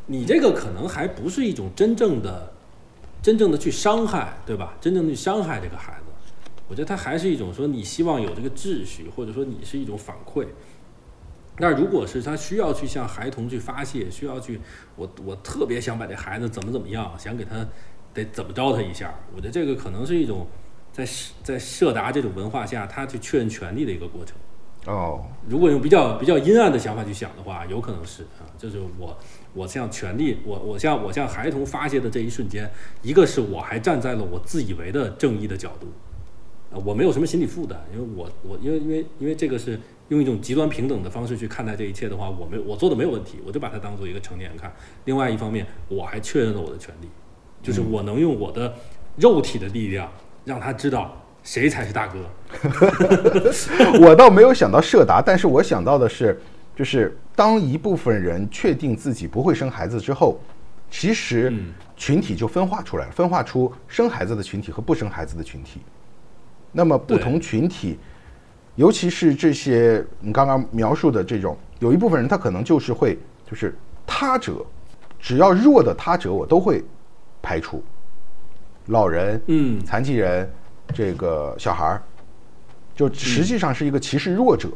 [0.07, 2.51] 你这个可能还不是一种真正的、
[3.21, 4.73] 真正的去伤害，对吧？
[4.81, 6.33] 真正的去伤害这个孩子，
[6.67, 10.47] 我觉得他还是一种说你希望有这个秩序，或者说你是一种反馈。
[11.57, 14.59] 那如果是他需要去向孩童去发泄，需要去
[14.95, 17.65] 我我特别想把这孩子怎么怎么样，想给他
[18.13, 20.47] 得怎么着他一下，我觉得这个可能是一种
[20.91, 21.07] 在
[21.43, 24.35] 在社达这种文化下，他去确认权利的一个过程。
[24.87, 29.15] 哦，如果用比较比较阴暗的想法去想的话，有可能是啊，就是我
[29.53, 32.67] 我向权力，我我向我向孩童发泄的这一瞬间，
[33.03, 35.85] 一个是我还站在了我自以为的正义的角度，
[36.75, 44.73] 啊，我没有什么心理负担，因为我我因为因为因为这个是用一种极端平等的方式去看待这一切的话，我没我做的没有问题，我就把它当做一个成年人看。
[45.05, 47.07] 另外一方面，我还确认了我的权利，
[47.61, 48.73] 就是我能用我的
[49.17, 50.09] 肉体的力量
[50.45, 51.15] 让他知道。
[51.43, 52.19] 谁才是大哥？
[53.99, 56.39] 我倒没有想到设达，但是我想到的是，
[56.75, 60.39] 就是当一部分人确定自己不会生孩子之后，
[60.91, 61.51] 其实
[61.97, 65.81] 群体就分化出来了，分化出生孩子的群体和不生孩子的群体。
[66.71, 67.97] 那么不同群体，
[68.75, 73.17] 尤其是这些你刚刚描述的这种，有一部分人他可能就是会，
[73.49, 74.63] 就是他者，
[75.19, 76.83] 只要弱的他者我都会
[77.41, 77.83] 排除，
[78.87, 80.49] 老人，嗯，残疾人。
[80.93, 82.03] 这个小孩儿，
[82.93, 84.67] 就实际上是一个歧视弱者，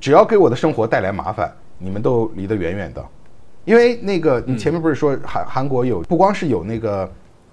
[0.00, 3.06] 只要给我的生活带来麻烦，你们都离得远远的。
[3.66, 7.10] 因为那个你前面不是说韩韩国有不光是有那个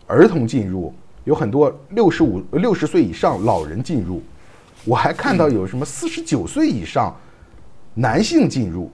[0.08, 0.94] 儿童进入，
[1.26, 4.24] 有很多六十五六十岁以上老人进入，
[4.86, 7.14] 我还看到有什么四十九岁以上
[7.94, 8.90] 男性进入，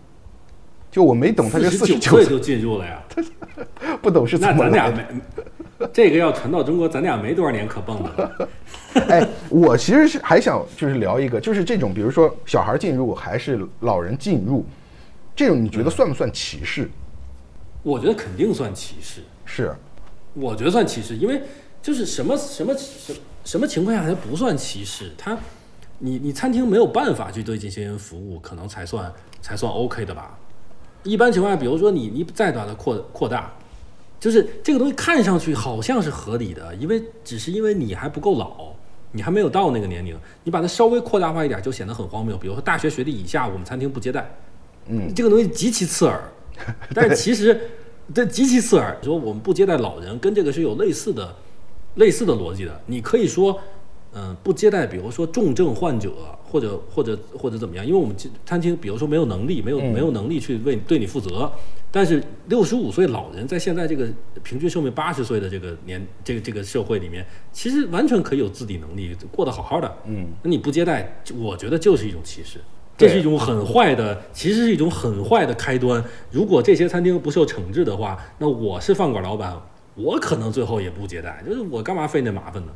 [0.97, 3.03] 就我没懂他这四十九岁就进入了呀，
[4.01, 5.05] 不懂是怎么来的。
[5.93, 8.49] 这个要传到中国，咱俩没多少年可蹦的。
[9.07, 14.65] 哎，我其实是还想就是聊一个，就是这种，比如说小孩进入还是老人进入，
[15.35, 16.89] 这种你觉得算不算歧视？
[17.83, 19.21] 我觉得肯定算歧视。
[19.45, 19.75] 是，
[20.33, 21.43] 我觉得算歧视，因为
[21.79, 23.13] 就是什么什么什
[23.45, 25.11] 什么情况下它不算歧视？
[25.15, 25.37] 他，
[25.99, 30.35] 你你餐厅没有办法去对这些人服务，可能才算才算 OK 的吧？
[31.07, 33.53] 一般情况下，比如说你你再把它扩扩大。
[34.19, 38.73] 就是这个东西看上去好像是合理的，因为只是因为你还不够老，
[39.11, 42.35] 你还没有到那个年龄，你把它稍微扩大化一点就显得很荒谬。
[42.35, 44.27] 比如说大学学历以下，我们餐厅不接待，
[44.87, 46.19] 嗯，这个东西极其刺耳。
[46.95, 47.61] 但是其实，
[48.11, 48.97] 这极其刺耳。
[49.03, 51.35] 说我们不接待老人，跟这个是有类似的、
[51.95, 52.81] 类似的逻辑的。
[52.87, 53.61] 你可以说。
[54.13, 56.11] 嗯，不接待，比如说重症患者，
[56.43, 57.85] 或者或者或者怎么样？
[57.85, 58.15] 因为我们
[58.45, 61.51] 餐厅，比如说没有能力，没有没有能力去为对你负责。
[61.91, 64.07] 但是六十五岁老人在现在这个
[64.43, 69.97] 平均寿命八十岁的这个年这个这个社会里面，其实完全可以有自理能力，过得好好的。
[70.05, 72.59] 嗯，那你不接待，我觉得就是一种歧视，
[72.97, 76.03] 这是一种很坏的，其实是一种很坏的开端。
[76.29, 79.55] 如果这些餐厅不受惩治的话，那我是饭馆老板，
[79.95, 82.71] 我可能最后也不接待，就是我干嘛费那麻烦呢？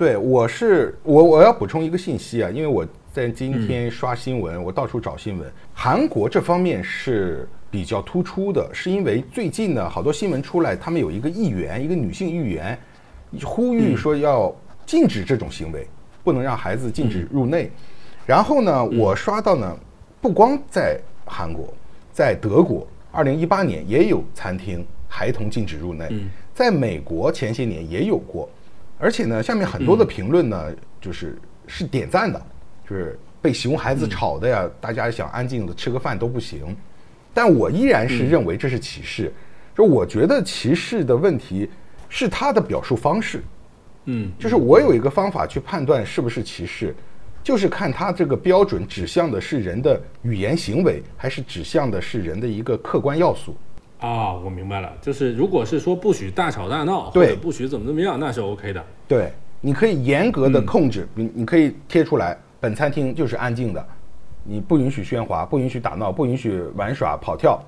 [0.00, 12.78] 对，我是我我要补充一个信息啊，因为我在今天刷新闻，我到处找新闻，韩国这方面是比较突出的，是因为最近呢，好多新闻出来，他们有一个议员，一个女性议员，
[13.44, 14.50] 呼吁说要
[14.86, 15.86] 禁止这种行为，
[16.24, 17.70] 不能让孩子禁止入内。
[18.24, 19.76] 然后呢，我刷到呢，
[20.18, 21.68] 不光在韩国，
[22.10, 26.08] 在德国，二零一八年也有餐厅孩童禁止入内，
[26.54, 28.48] 在美国前些年也有过。
[29.00, 30.66] 而且呢，下面很多的评论呢，
[31.00, 32.40] 就是是点赞的，
[32.88, 36.76] 就是被熊孩子吵的呀，大家想安静的吃个饭都不行。
[37.32, 39.32] 但我依然是认为这是歧视。
[39.74, 41.70] 就我觉得歧视的问题
[42.08, 43.42] 是他的表述方式。
[44.04, 46.94] 嗯，就是我有一个方法去判断是不是歧视，
[47.42, 53.56] 就是看他这个标准指向的是人的语言行为，还是指向的是人的一个客观要素。
[54.00, 58.84] 啊，我明白了，就是如果是说不许大吵大闹，或者不许怎么怎么样，那是 OK 的。
[59.06, 63.86] 对，你可以严格的控制，你你可以贴出来，本餐厅就是安静的，
[64.42, 67.62] 你不允许喧哗，不允许打闹，不允许玩耍跑跳。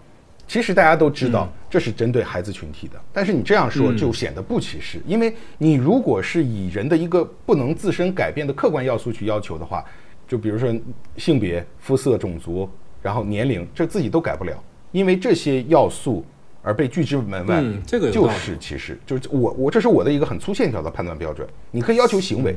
[0.49, 9.85] 其实大家都知道，这是针对孩子群体的，但是你这样说就显得不歧视，因为你如果是以人的一个不能自身改变的客观要素去要求的话，
[10.27, 10.75] 就比如说
[11.19, 12.69] 性别、肤色、种族，
[13.03, 14.53] 然后年龄，这自己都改不了。
[14.93, 16.25] 因为这些要素
[16.63, 21.47] 而被拒之门外，这个就是其实就是我我这是我的一个很粗线条的判断标准。
[21.71, 22.53] 你可以要求行为，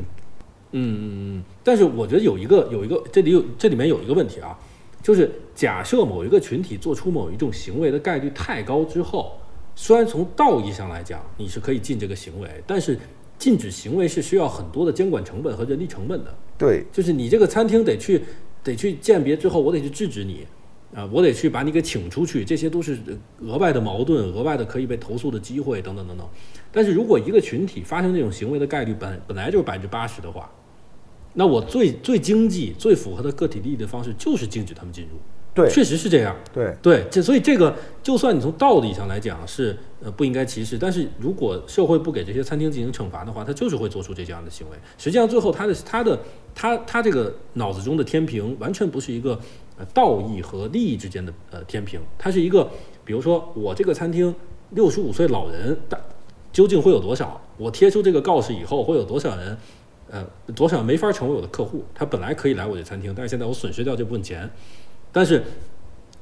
[0.72, 4.56] 嗯嗯嗯，但是我觉得有一个有一个这里有这里面有一个问题啊，
[5.02, 9.40] 就是假设某一个群体做出某一种行为的概率太高之后，
[9.76, 13.00] 虽然从道义上来讲你是可以禁这个行为，但是
[13.40, 16.36] 禁止行为是需要很多的监管成本和人力成本的。
[16.58, 18.22] 对，就是你这个餐厅得去
[18.64, 20.46] 得去鉴别之后，我得去制止你。
[20.96, 22.98] 啊，我得去把你给请出去，这些都是
[23.42, 26.26] 额外的矛盾、额外的可以被投诉的机会等等等等。
[26.72, 30.50] 但是如果一个群体发生这种行为的概率本本来就是百分之八十的话，
[31.34, 35.20] 那我最最经济、最符合的个体利益的方式就是禁止他们进入。
[35.54, 36.36] 对，确实是这样。
[36.54, 44.78] 对对，这所以这个，就算你从道理上来讲是呃不应该歧视，但是如果社会不给这些餐厅进行惩罚的话，他就是会做出这样的行为。
[44.98, 46.20] 实际上最后他的他的
[46.54, 49.40] 他他这个脑子中的天平完全不是一个
[49.78, 52.70] 呃道义和利益之间的呃天平，它是一个，
[53.04, 54.34] 比如说我这个餐厅
[54.72, 56.00] 六十五岁老人但
[56.52, 57.42] 究竟会有多少？
[57.58, 59.58] 我贴出这个告示以后会有多少人？
[60.08, 61.84] 呃，多少没法成为我的客户？
[61.96, 64.50] 他本来可以来我这餐厅，但是现在我损失掉这部分钱。
[65.12, 65.44] 但是，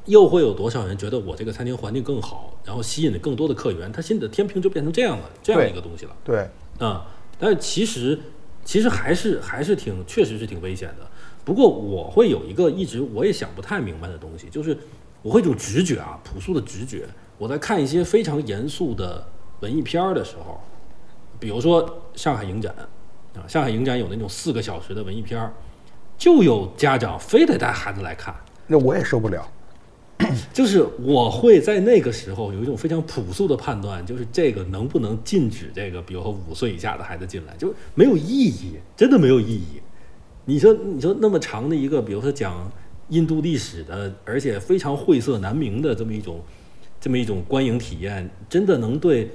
[0.05, 3.91] 又会有多少人觉得我这个餐厅环境更好，然后吸引了更多的客源？
[3.91, 6.15] 他心里的天平就变成这样了，这样一个东西了。
[6.23, 6.47] 对，
[6.79, 7.05] 啊，
[7.37, 8.17] 但是其实，
[8.63, 11.05] 其实还是还是挺，确实是挺危险的。
[11.45, 14.77] 不过我会有一个一直我也想不太明白的东西，就是
[15.21, 17.08] 我会一种直觉啊，朴素的直觉。
[17.38, 19.25] 我在看一些非常严肃的
[19.60, 20.62] 文艺片儿的时候，
[21.39, 22.73] 比如说《上海影展》
[23.39, 25.51] 啊，《上海影展》有那种四个小时的文艺片儿，
[26.17, 28.34] 就有家长非得带孩子来看。
[28.67, 29.45] 那我也受不了。
[30.53, 39.82] 就是我会在那个时候有一种非常朴素的判断，就是这个能不能禁止这个，比如说五岁以下的孩子进来，就没有意义，真的没有意义。
[40.45, 42.69] 你说，你说那么长的一个，比如说讲
[43.10, 46.41] 印度历史的，而且非常晦涩难明的这么一种，
[46.99, 49.29] 这么一种观影体验，真的能对？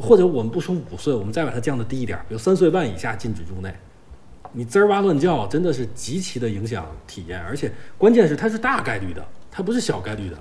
[0.00, 3.74] 或者我们不说五岁，我们再把它降的低一点，比如三岁半以下禁止入内。
[4.52, 10.38] 你滋儿哇乱叫，真的是极其的影响体验，而且关键是它是大概率的，它不是小概率的，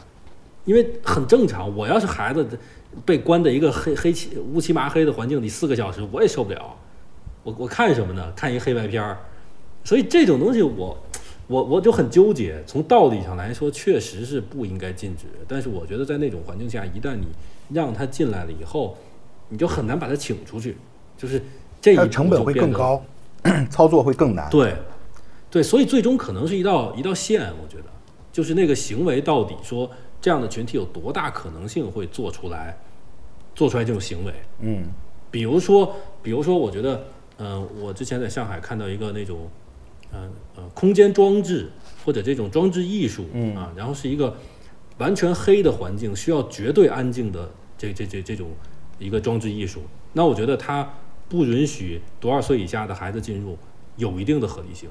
[0.66, 1.76] 因为很正常。
[1.76, 2.48] 我要是孩子
[3.06, 6.76] 被关在一个黑黑漆乌漆麻黑的环境里四个小时，我也受不了。
[7.44, 8.32] 我我看什么呢？
[8.36, 9.18] 看一黑白片儿。
[9.86, 10.98] 所以这种东西，我
[11.48, 12.62] 我我就很纠结。
[12.66, 15.26] 从道理上来说，确实是不应该禁止。
[15.48, 17.28] 但是我觉得在那种环境下，一旦你
[17.70, 18.98] 让他进来了以后，
[19.48, 20.76] 你就很难把他请出去，
[21.18, 21.42] 就是
[21.80, 23.02] 这一成本会更高。
[23.70, 24.50] 操作会更难。
[24.50, 24.76] 对，
[25.52, 27.42] 对，所以最终可能是一道一道线。
[27.62, 27.84] 我觉得，
[28.34, 29.88] 就是那个行为到底说
[30.20, 32.76] 这样的群体有多大可能性会做出来，
[33.54, 34.34] 做出来这种行为。
[34.62, 34.88] 嗯，
[35.30, 37.06] 比如说，比如说，我觉得，
[37.38, 39.48] 嗯，我之前在上海看到一个那种，
[40.14, 41.70] 嗯呃，空间装置
[42.06, 44.36] 或者这种装置艺术，嗯啊，然后是一个
[44.98, 48.50] 完全黑的环境，需要绝对安静的这这这这种
[49.00, 49.82] 一个装置艺术。
[50.14, 50.88] 那我觉得它。
[51.28, 53.58] 不允许多少岁以下的孩子进入，
[53.98, 54.88] 有一定的合理性，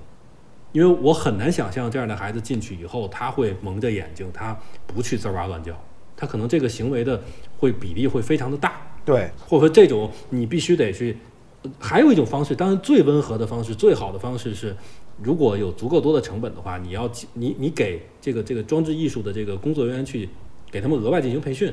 [0.73, 5.81] 因为我很难想象这样的孩子进去以后，他会蒙着眼睛，他不去吱哇乱叫，
[6.17, 7.23] 他可能这个行为的
[7.57, 8.83] 会比例会非常的大。
[9.05, 11.17] 对，或者说这种你必须得去。
[11.79, 14.77] 还有一种方式，当然最温和的方式、最好的方式是，
[15.23, 20.29] 如果有足够多的成本的话，你要你你给这个这个装置艺术的这个工作人员去
[20.71, 21.73] 给他们额外进行培训。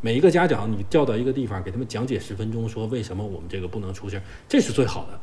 [0.00, 5.18] 每一个家长，你叫到一个地方，给他们讲解十分钟，说为什么我们这个不能出事，这是最好的。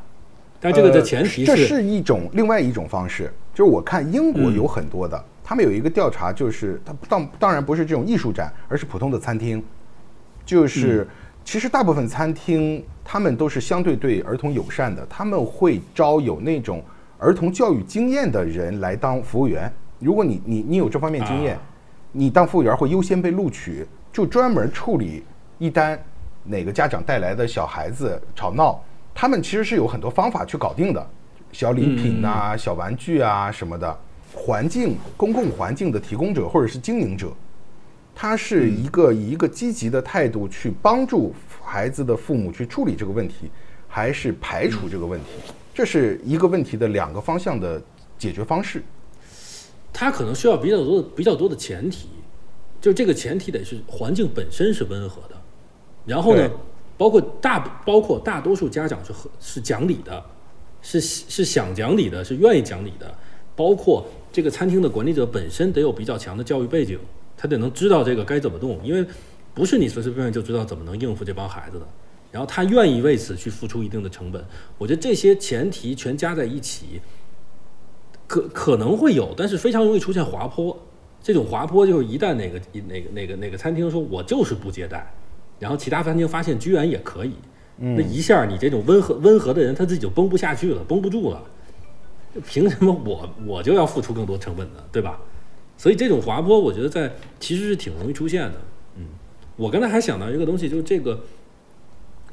[0.60, 3.32] 但这个的前提是，这是一种另外一种方式。
[3.54, 9.64] 就是我看英国有很多的，他们有一个调查，就是他当当然不是这种艺术展，而是普通的餐厅。
[10.46, 11.08] 就是
[11.46, 16.84] 其实大部分餐厅他们都是相对对儿童友善的，他们会招有那种
[17.24, 19.72] 儿童教育经验的人来当服务员。
[20.00, 21.58] 如果你你你有这方面经验，
[22.12, 23.88] 你当服务员会优先被录取。
[24.12, 25.24] 就专门处理
[25.58, 26.00] 一单
[26.44, 28.80] 哪个家长带来的小孩子吵闹，
[29.12, 31.10] 他们其实是有很多方法去搞定的，
[31.52, 34.00] 小礼品呐、小玩具啊什么的。
[34.32, 37.34] 环境公共环境的提供者或者是经营者，
[38.14, 41.34] 他是一个以一个积极的态度去帮助
[41.64, 43.50] 孩子的父母去处理这个问题，
[43.88, 47.82] 还是排除这个问题，这是一个问题的两个方向的
[48.18, 48.84] 解决方式。
[49.92, 52.08] 它可能需要比较多的比较多的前提。
[52.82, 55.36] 就这个前提得是环境本身是温和的，
[56.06, 56.52] 然后呢，
[56.98, 60.22] 包括大包括大多数家长是和是讲理的，
[60.82, 63.10] 是是想讲理的，是愿意讲理的，
[63.56, 67.00] 包括这个餐厅的管理者本身得有比较强的教育背景，
[67.38, 69.08] 他得能知道这个该怎么动，因为
[69.54, 71.88] 不是你随随便便就知道怎么能应付这帮孩子的，
[72.34, 74.44] 然后他愿意为此去付出一定的成本，
[74.80, 77.00] 我觉得这些前提全加在一起，
[78.26, 80.76] 可可能会有，但是非常容易出现滑坡。
[81.22, 85.14] 这种滑坡就是一旦哪个哪个哪个哪个餐厅说我就是不接待，
[85.60, 87.34] 然后其他餐厅发现居然也可以，
[87.78, 91.44] 那一下你这种温和温和的人他自己就绷不下去了，绷不住了，
[92.48, 94.84] 凭什么我我就要付出更多成本呢？
[94.92, 95.22] 对吧？
[95.78, 98.56] 所以这种滑坡我觉得在其实是挺容易出现的。
[98.98, 99.06] 嗯，
[99.56, 101.20] 我刚才还想到一个东西，就是这个，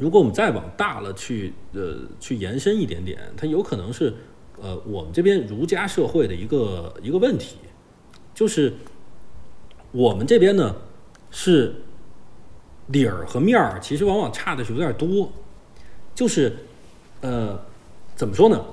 [0.01, 4.14] 如果我们再往大了去呃去延伸一点点，它有可能是
[4.59, 7.57] 呃我们这边儒家社会的一个一个问题。
[8.34, 8.72] 就是
[9.92, 10.74] 我们这边呢
[11.30, 11.74] 是
[12.86, 15.30] 理儿和面儿，其实往往差的是有点多。
[16.14, 16.57] 就是
[17.20, 17.61] 呃，
[18.16, 18.64] 怎么说呢？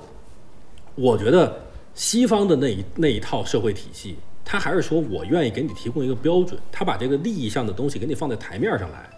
[0.94, 1.60] 我觉得
[1.94, 9.10] 西方的那一那一套社会体系，它还是说我愿意给你提供一个标准，他把这个利益上的东西给你放在台面上来。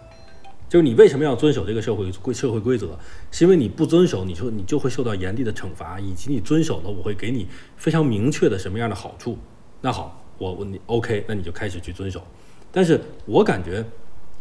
[0.71, 2.97] 就是你为什么要遵守这个社会规社会规则？
[3.29, 7.45] 是因为你不遵守，你说你就会受到严厉的惩罚，以及你遵守了，我会给你
[7.75, 9.37] 非常明确的什么样的好处。
[9.81, 12.23] 那好，我我你 OK，那你就开始去遵守。
[12.71, 13.85] 但是我感觉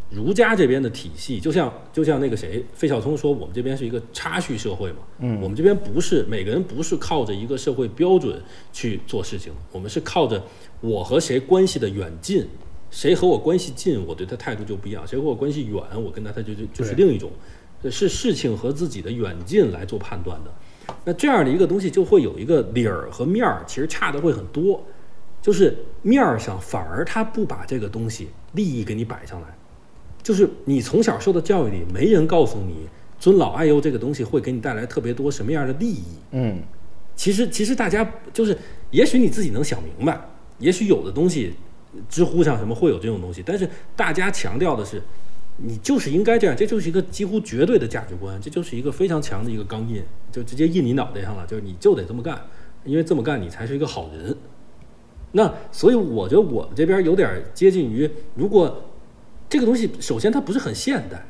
[0.09, 4.99] 儒家这边的体系，就像就像那个谁费孝通说，我们这边是一个差序社会嘛。
[5.19, 8.41] 嗯，我们这边不是每个人不是靠着一个社会标准
[8.73, 10.41] 去做事情，我们是靠着
[10.81, 12.47] 我和谁关系的远近。
[12.91, 17.31] 谁和我关系近，我对他态度就不一样；谁和我关系远，我跟他他就就就是另一种，
[17.91, 20.53] 是事情和自己的远近来做判断的。
[21.05, 24.85] 那这样的一个东西就会有一个理儿和面儿，其实差的会很多。
[25.41, 29.49] 就是面儿上反而他不把这个东西利益给你摆上来，
[30.23, 32.87] 就是你从小受的教育里没人告诉你
[33.19, 36.05] 尊老爱幼这个东西会给你带来特别多什么样的利益。
[36.33, 36.59] 嗯，
[37.17, 38.59] 其实其实大家就是，
[38.91, 40.21] 也许你自己能想明白，
[40.59, 41.55] 也许有的东西。
[42.09, 43.43] 知乎上什么会有这种东西？
[43.45, 45.03] 但是大家强调的是，
[45.57, 52.41] 你就是应该这样，这就是一个几乎绝对的价值观，这就是一个非常强的一个钢印，就直接印你脑袋上了，就是你就得这么干，
[52.85, 54.37] 因为这么干你才是一个好人。
[55.33, 58.85] 那所以我觉得我们这边有点接近于，如果
[59.49, 61.27] 这个东西首先它不是很现代，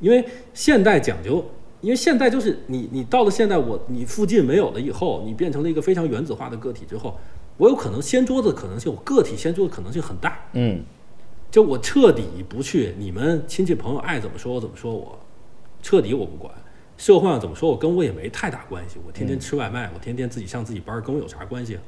[0.00, 1.44] 因为现代讲究，
[1.80, 7.16] 因为现代就是你你到了现代，我你附近没有了以后，你变成了一个非常原子化的个体之后。
[7.58, 10.38] 我有可能掀桌子的可能性，我个体掀桌子可能性很大。
[10.54, 10.82] 嗯，
[11.50, 15.18] 就我彻底不去，你们亲戚朋友爱怎么说我怎么说我，
[15.82, 16.50] 彻底我不管。
[16.96, 18.96] 社会上怎么说我跟我也没太大关系。
[19.06, 21.78] 我天天吃外卖，我天天自己上自己班，跟我有啥关系？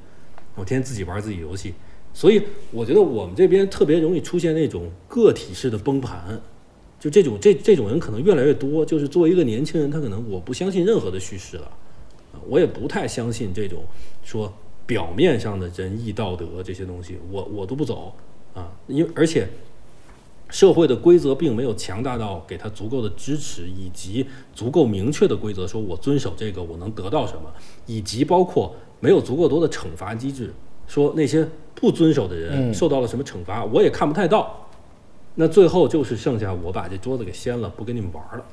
[0.55, 1.75] 我天天自己玩自己游戏。
[2.13, 2.43] 所以
[2.73, 6.41] 我觉得我们这边特别容易出现那种个体式的崩盘，
[6.99, 8.85] 就这种这这种人可能越来越多。
[8.85, 11.71] 就是作为一个年轻人，他可能我不相信任何的叙事了，
[12.49, 13.85] 我也不太相信这种
[14.25, 14.53] 说。
[14.91, 18.13] 表面上的仁义道德这些东西，我我都不走
[18.55, 19.49] 啊，因为而且
[20.49, 27.43] 社会的规则并没有强大到给他足够的支持，以及足够明确的规则，说我遵守这个我能得到什么，
[27.87, 30.53] 以及包括没有足够多的惩罚机制，
[30.89, 34.67] 说那些不遵守的人受到了什么惩罚，我也看不太到。
[35.37, 38.45] 那最后就是剩下我把这桌子给掀了，不跟你们玩了。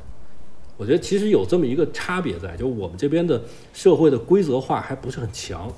[0.77, 3.41] 我觉得其实有这么一个差别在，就我们这边的
[3.73, 5.73] 社会的规则化还不是很强。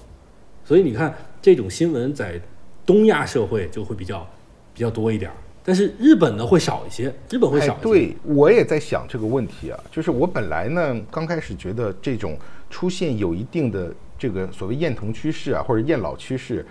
[0.70, 1.12] 所以你看，
[1.42, 2.40] 这种新闻在
[2.86, 4.24] 东亚社会就会比较
[4.72, 5.32] 比较多一点，
[5.64, 7.12] 但是日本呢会少一些。
[7.28, 7.82] 日本会少一些。
[7.82, 12.38] 对，我也在想这个问题啊，就是我本来呢刚开始觉得这种
[12.70, 16.64] 出现有一定的这个所谓厌童趋势啊，或者厌老趋势，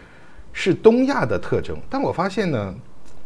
[0.52, 2.72] 是东亚的特征，但我发现呢，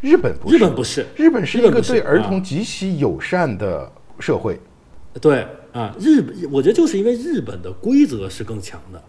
[0.00, 0.56] 日本不是。
[0.56, 1.06] 日本不是。
[1.16, 4.58] 日本是一个对儿童极其友善的社会。
[5.20, 9.02] 对啊，日本我觉得就是因为日本的规则是更强的。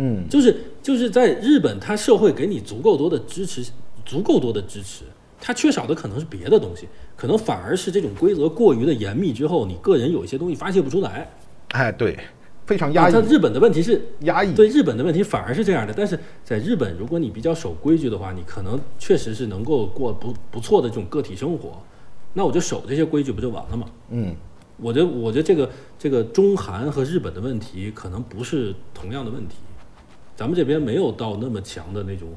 [0.00, 3.62] 嗯，就是就是在日本，他社会给你足够多的支持，
[4.06, 5.02] 足够多的支持，
[5.40, 6.86] 他缺少的可能是别的东西，
[7.16, 11.28] 可能反而是这种规则过于的严密之后，你个人有一些东西发泄不出来。
[11.70, 12.16] 哎，对，
[12.64, 13.12] 非常压抑。
[13.12, 15.92] 他日本的问题是压抑，对日本的问题反而是这样的。
[15.92, 21.82] 但是在日本，如果你比较守规矩的话，你可能确实是能够过不不错的这种个体生活。
[22.34, 23.86] 那我就守这些规矩不就完了吗？
[24.10, 24.34] 嗯，
[24.76, 29.56] 我觉得我觉得这个这个中韩和日本的问题可能不是同样的问题。
[30.38, 32.28] 咱们这边没有到那么强的那种，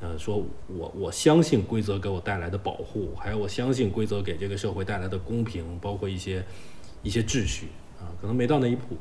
[0.00, 6.40] 呃，说我我相信规则给我带来的保护，还有我相信规则给这个社会带来的公平，包括一些
[7.02, 7.66] 一些秩序
[7.98, 8.96] 啊，可能没到那一步。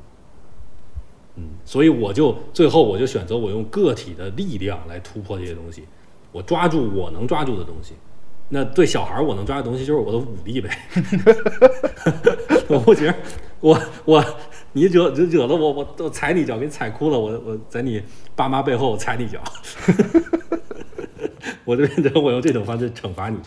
[1.35, 5.83] 嗯，所以我就最后我就选择我用个体的力量来突破这些东西，
[6.31, 7.93] 我抓住我能抓住的东西。
[8.49, 10.75] 那对小孩我能抓的东西就是我的武力呗。
[12.69, 13.13] 我不行
[13.59, 14.25] 我我。
[14.77, 17.19] 你惹惹惹了我，我我踩你一脚，给你踩哭了。
[17.19, 17.99] 我我在你
[18.35, 19.41] 爸妈背后踩你一脚，
[21.65, 23.37] 我就变成我用这种方式惩罚你。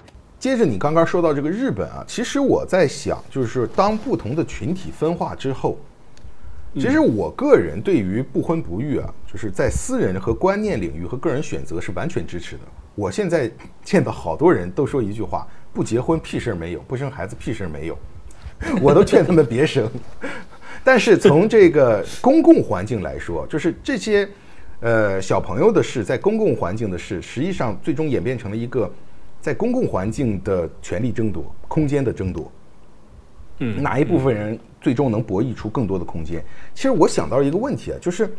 [0.41, 5.79] 接着你刚刚说到这个日本啊，其实我在想，就是当不同的群体分化之后，
[6.75, 12.63] 其实我个人对于不婚不育啊，就是在私人和观念领域和个人选择是完全支持的。
[12.97, 13.49] 我现在
[13.85, 17.97] 见到好多人都说一句话：不结婚屁事儿没有，不生孩子屁事儿没有。
[18.83, 19.89] 我都劝他们别生。
[20.83, 24.29] 但是从这个公共环境来说， 就是这些，
[24.81, 28.91] 呃，小朋友的事，在公共环境的事，实际上最终演变成了一个
[29.41, 32.51] 在公共环境的权力争夺、空间的争夺。
[33.59, 36.43] 嗯，哪一部分人最终能博弈出更多的空间？
[36.75, 38.33] 其实我想到一个问题啊，就是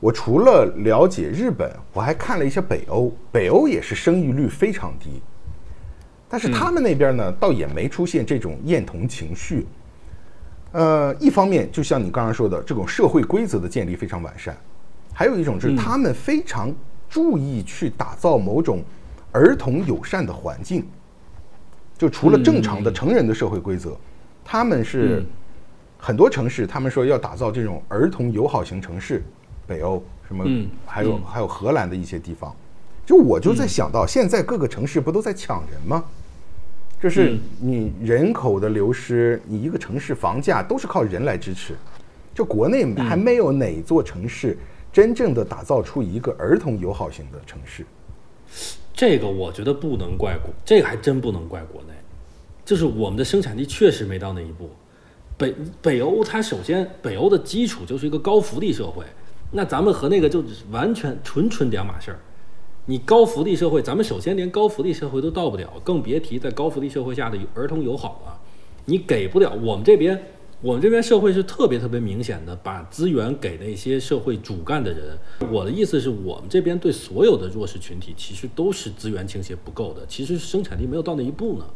[0.00, 5.22] 我除了了解日本，我还看了一些北欧，北欧也是生育率非常低。
[6.28, 9.64] 但是他们那边呢，倒也没出现这种厌童情绪。
[10.76, 14.54] 呃，一方面就像你刚刚说的，这种社会规则的建立非常完善；
[15.10, 16.70] 还有一种就是他们非常
[17.08, 18.84] 注意去打造某种
[19.32, 20.86] 儿童友善的环境。
[21.96, 23.96] 就除了正常的成人的社会规则，
[24.44, 25.24] 他们是
[25.96, 29.24] 很多城市，他们说要打造这种儿童友好型城市，
[29.66, 30.44] 北欧什么，
[30.84, 32.54] 还有还有荷兰的一些地方。
[33.06, 36.04] 就我就在想到，现在各个城市不都在抢人吗？
[37.02, 41.74] 就是你人口的流失，你一个城市房价都是靠人来支持。
[42.34, 44.58] 就国内还没有哪座城市
[44.92, 47.84] 真正的打造出一个儿童友好型的城市。
[48.92, 51.92] 这个我觉得不能怪国，这个还真不能怪国内，
[52.64, 54.70] 就是我们的生产力确实没到那一步。
[55.38, 59.04] 北北欧它首先北欧的基础就是一个高福利社会，
[59.50, 62.18] 那咱们和那个就完全纯纯两码事儿。
[62.88, 68.40] 你高福利社会，咱们首先连高福利社会都到不了，更别提在高福利社会下的儿童友好了。
[68.84, 70.16] 你给不了，我们这边，
[70.60, 75.18] 我们这边社会是特别特别明显的，把资源给那些社会主干的人。
[75.50, 81.66] 我的意思是我们这边对所有的弱势群体，其实都是资源倾斜不够的，其实生产力没有到那一步呢。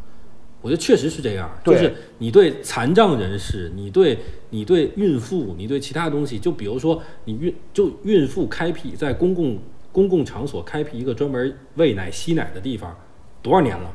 [0.62, 4.16] 我觉得确实是这样，就是你对残障人士，你对
[4.50, 9.58] 你对孕妇，你对其他东西，就比如说你孕就孕妇开辟在公共。
[9.92, 12.96] 公共场所开辟一个专门喂奶吸奶的地方，
[13.42, 13.90] 多少年了，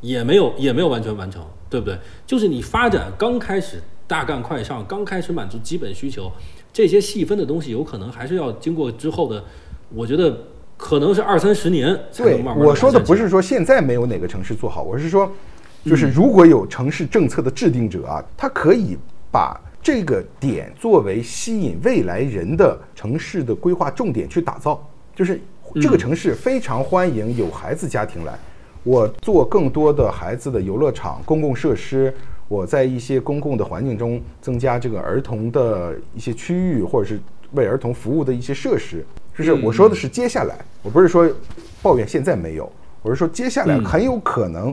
[0.00, 1.96] 也没有也没有完全完成，对不对？
[2.26, 6.32] 就是你发展刚开始大干快上，刚开始满足基本需求，
[6.72, 9.44] 这些细分的东西有可能还是要经过之后的，
[9.94, 10.36] 我觉得
[10.76, 12.66] 可能是二三十年才能慢慢。
[12.66, 15.30] 我说的不是说现在没有哪个城市做好，我是说，
[15.84, 18.96] 就是如果有城市政策的制定者啊，他可以
[19.30, 24.84] 把这个点作为吸引未来人的城市的规划重点去打造。
[25.18, 25.40] 就是
[25.82, 28.38] 这个城市非常欢迎有孩子家庭来，
[28.84, 32.14] 我做更多的孩子的游乐场、公共设施，
[32.46, 37.18] 我在一些公共的环境中增加这个儿童的一些区域，或者是
[37.50, 39.04] 为儿童服务的一些设施。
[39.36, 41.28] 就是我说的是接下来，我不是说
[41.82, 44.72] 抱怨现在没有，我是说接下来很有可能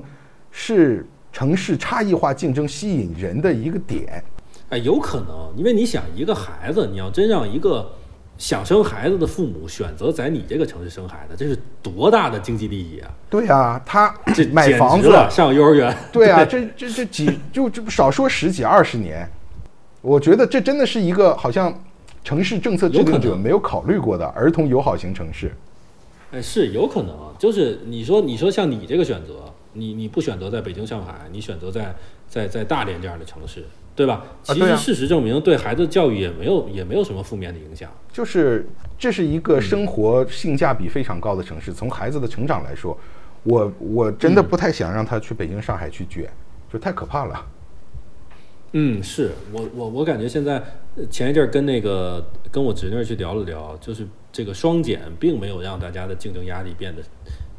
[0.51, 4.23] 是城市差异化竞争吸引人的一个点。
[4.69, 7.91] 哎，有可能，因为你想一个孩子，你要真让一个。
[8.37, 13.09] 想生孩子的父母选择在你这个城市生孩子，这是多大的经济利益啊！
[13.29, 19.25] 对啊，他这买房子上幼儿园，对啊， 这这这几就这不少说十几二十年，
[20.01, 21.73] 我觉得这真的是一个好像
[22.23, 25.55] 城市政策制定者没有考虑过的儿童友好型城市。
[26.31, 29.33] 哎，是有可能，就是你说你说像你这个选择，
[29.75, 31.95] 你你不选择在北京、上海，你选择在
[32.27, 33.63] 在在大连这样的城市。
[33.95, 34.25] 对吧？
[34.43, 37.89] 其实事实证明，对孩子教育也没有也没有什么负面的影响。
[38.11, 38.67] 就是
[38.99, 41.71] 这是一个生活性价比非常高的城市。
[41.71, 42.99] 从孩子的成长来说，
[43.43, 46.29] 我我真的不太想让他去北京、上海去卷，
[46.69, 47.45] 就太可怕了。
[48.73, 50.61] 嗯，是我我我感觉现在
[51.09, 52.21] 前一阵跟那个
[52.51, 57.01] 跟我侄女去聊了聊，就是这个双减并没有让大家的竞争压力变得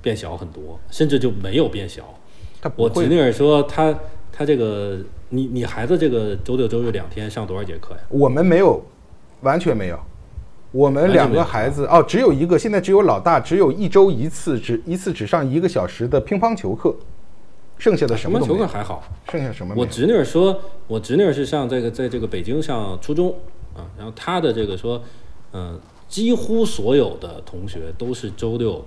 [0.07, 2.03] 变小很多，甚至就没有变小。
[2.77, 3.93] 我侄女儿说她
[4.31, 5.01] 她这个。
[5.29, 8.01] 你你孩子这个周六周日两天上多少节课呀？
[8.09, 8.81] 我们没有，
[9.41, 9.99] 完全没有。
[10.71, 16.95] 我们两个孩子哦，只有一个，现在只有老大，只有一周一次，只一次只上一个小时的乒乓球课，
[17.77, 19.75] 剩下的什么乒乓球课还好，剩下什么？
[19.77, 23.35] 我侄女儿说，我侄女儿是上这个在这个北京上初中
[23.75, 25.03] 啊，然后她的这个说，
[25.53, 25.77] 嗯，
[26.09, 28.85] 几乎所有的同学都是周六，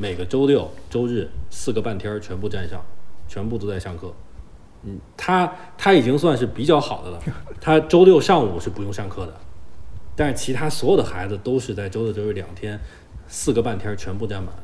[0.00, 2.80] 每个周六周日四个半天全部占上，
[3.26, 4.14] 全部都在上课。
[4.84, 7.20] 嗯，他他已经算是比较好的了。
[7.60, 9.34] 他周六上午是不用上课的，
[10.14, 12.78] 但是其他所有的孩子都是在周六周日两天，
[13.26, 14.54] 四个半天全部占满。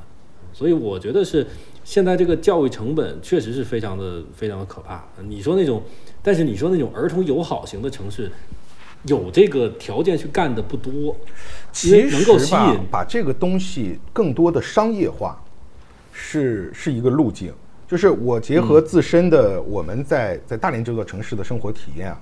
[0.53, 1.45] 所以我觉得是
[1.82, 5.05] 现在这个教育成本确实是非常的非常的可怕。
[5.26, 5.82] 你说那种，
[6.22, 8.30] 但是你说那种儿童友好型的城市，
[9.07, 11.16] 有这个条件去干的不多。
[11.72, 15.42] 其实能够吸引，把这个东西更多的商业化，
[16.12, 17.52] 是是一个路径。
[17.86, 22.18] 就是我结合自身的我们在在大连这座城市的生活体验啊，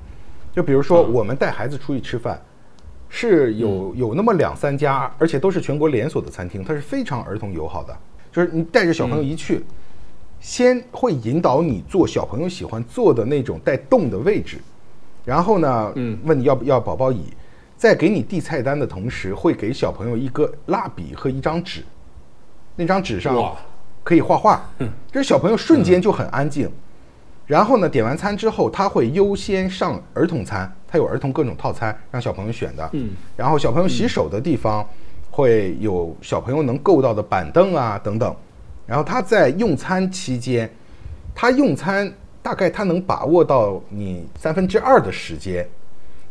[0.55, 2.43] 就比如说我们带孩子出去吃饭，
[3.09, 7.97] 是有有那么两三家，而且都是全国连锁的餐厅，它是非常儿童友好的。
[8.33, 9.63] 就是你带着小朋友一去，
[10.41, 14.57] 先会引导你坐小朋友喜欢坐的那种带洞的位置，
[15.25, 17.33] 然后呢，嗯，问你要不要宝宝椅，
[17.77, 21.83] 在给你递菜单的同时，会给小朋友一个蜡笔和一张纸，
[22.77, 23.55] 那张纸上。
[24.05, 24.69] 可以画画，
[25.13, 26.69] 这小朋友瞬间就很安静。
[27.47, 32.91] 然后呢，点完餐之后，他会优先上儿童餐，他有儿童各种套餐让小朋友选的。
[32.95, 34.85] 嗯，然后小朋友洗手的地方
[35.31, 38.35] 会有小朋友能够到的板凳啊等等。
[38.87, 40.69] 然后他在用餐期间，
[41.33, 42.13] 他用餐
[42.43, 45.67] 大概他能把握到你三分之二的时间。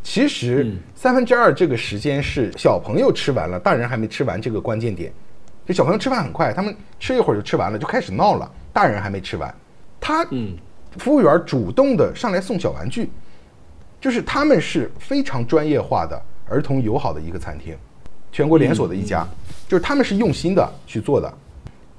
[0.03, 5.12] 其实三分之二这个时间是小朋友吃完了，大人还没吃完这个关键点。
[5.66, 8.51] 就小朋友吃饭很快，他们吃一会儿就吃完了，就开始闹了。
[8.74, 9.53] 大人还没吃完，
[9.99, 10.57] 他嗯，
[10.97, 13.12] 服务员主动的上来送小玩具，
[13.99, 17.78] 就是他们是非常专业化的儿童友好的一个餐厅，
[18.32, 19.28] 全国连锁的一家，
[19.68, 21.32] 就是他们是用心的去做的。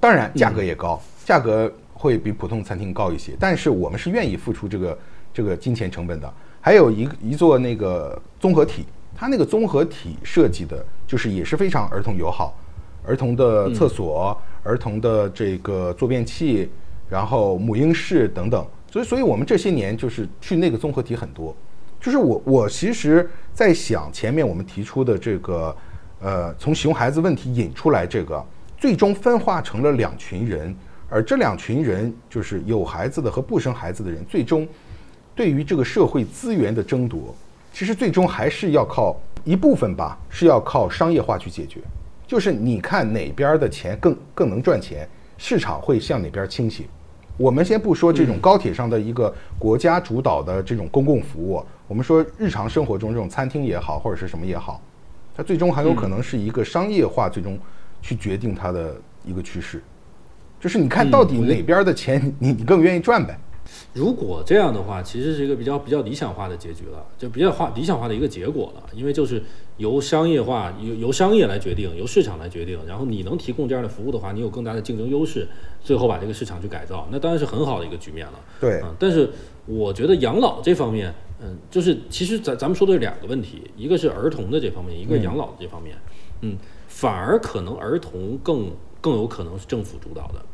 [0.01, 4.99] 当然价格也高，价格会比普通餐厅高一些，但是我们是愿意付出这个
[5.33, 6.35] 这个金钱成本的。
[6.61, 8.85] 还有一一座那个综合体，
[9.15, 12.59] 它那个综合体设计的就是也是非常儿童友好，
[13.07, 16.69] 儿童的厕所、儿童的这个坐便器，
[17.09, 18.67] 然后母婴室等等。
[18.91, 21.55] 所以，所以我们这些年就是去那个综合体很多。
[22.01, 25.77] 就是我我其实在想，前面我们提出的这个，
[26.21, 28.45] 呃，从熊孩子问题引出来这个，
[28.77, 30.75] 最终分化成了两群人，
[31.13, 34.67] 而这两群人就是有孩子的和不生孩子的人，最终
[35.35, 37.35] 对于这个社会资源的争夺，
[37.71, 41.81] 其实最终还是要靠一部分吧，是要靠商业化去解决。
[42.27, 45.07] 就是你看哪边的钱更更能赚钱，
[45.37, 46.85] 市场会向哪边倾斜。
[47.37, 54.81] 我们先不说这种高铁上的一个国家主导的这种公共服务，我们说日常生活中这种餐厅也好，或者是什么也好，
[55.37, 57.59] 它最终很有可能是一个商业化最终
[58.01, 58.97] 去决定它的
[59.27, 59.83] 一个趋势。
[60.63, 63.37] 就是你看到底哪边的钱你你更愿意赚呗？
[63.93, 68.83] 如果这样的话，其实是一个比较比较理想化的结局了，就比较化理想化的一个结果了。
[68.95, 69.43] 因为就是
[69.79, 75.49] 由商业化由由商业来决定，由市场来决定，然后你能提供这样的服务的话，你有更大的竞争优势，
[75.83, 78.35] 最后把这个市场去改造，那当然是很好的一个局面了。
[78.61, 79.29] 对，嗯，但是
[79.67, 85.97] 我觉得养老这方面，嗯，就是其实咱咱们说的是两个问题，一个是儿童的这方面，一个是养老的这方面，
[86.43, 86.57] 嗯，
[86.87, 90.45] 反而可能儿童更更有可能是政府主导的，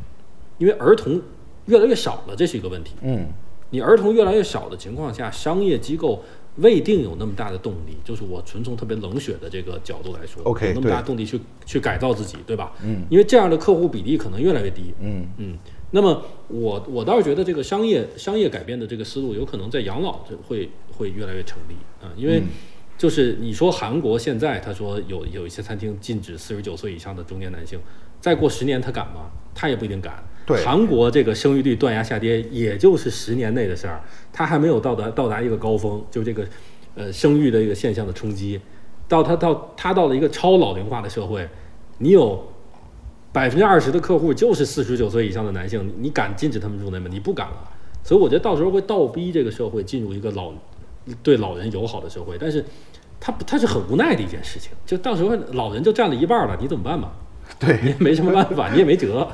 [0.59, 1.21] 因为儿童
[1.67, 2.95] 越来越少了，这是一个问题。
[3.03, 3.27] 嗯，
[3.71, 6.23] 你儿童越来越少的情况下，商业机构
[6.57, 7.97] 未定有那么大的动力。
[8.05, 12.73] 就是我纯从特别冷血的这个角度来说 OK，有那么大动力去去改造自己，对吧？
[12.83, 14.93] 嗯，因为这样的客户比例可能越来越低。
[15.01, 15.59] 嗯嗯，
[15.93, 22.43] 那么我我倒是觉得这个商业商业改变的这个思路，有可能在养老这会会越来越成立啊、因为
[22.97, 27.79] 就是你说韩国现在他说有有一些餐厅禁止四十九岁以上的中年男性，
[28.21, 29.31] 再过十年他敢吗？
[29.55, 30.25] 他也不一定敢。
[30.57, 34.01] 韩国这个生育率断崖下跌，也就是十年内的事儿，
[34.33, 36.45] 它还没有到达到达一个高峰，就这个
[36.95, 38.61] 呃生育的一个现象的冲击，
[39.07, 41.49] 到它到它到了一个超老龄化的社会，
[41.99, 42.47] 你有
[43.33, 47.09] 百分之二十的客户就是四十九岁以上的男性，你敢禁止他们入内吗？
[47.11, 47.71] 你不敢了。
[48.03, 50.53] 所以我觉得到时候会倒逼这个社会进入一个老
[51.23, 52.65] 对老人友好的社会，但是
[53.21, 57.11] 它它是很无奈的一件事情，就到时候老人就占了一半了，你怎么办嘛？
[57.59, 59.29] 对你，也没什么办法，你也没辙。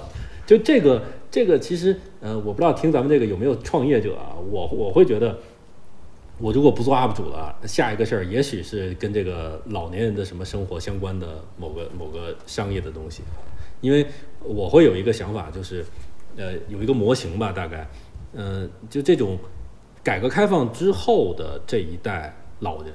[0.47, 5.39] 就这个这个其实呃，我不知道听咱们这个有没有创业者啊，我我会觉得。
[6.41, 13.23] 我如果不做 UP 主了，下一个事儿也许是跟这个老年人的什么生活相关的某个某个商业的东西，
[13.81, 14.05] 因为
[14.43, 15.87] 我会有一个想法，就是
[16.37, 17.89] 呃有一个模型吧，大概，
[18.33, 19.39] 嗯、就这种
[20.03, 22.93] 改革开放之后的这一代老人，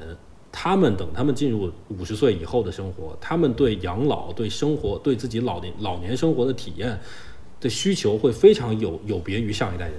[0.51, 6.99] 他们等他们进入五十岁以后的生活，他们对养老、对生活、对自己老年老年生活的体验
[7.59, 9.95] 的需求会非常有有别于上一代人。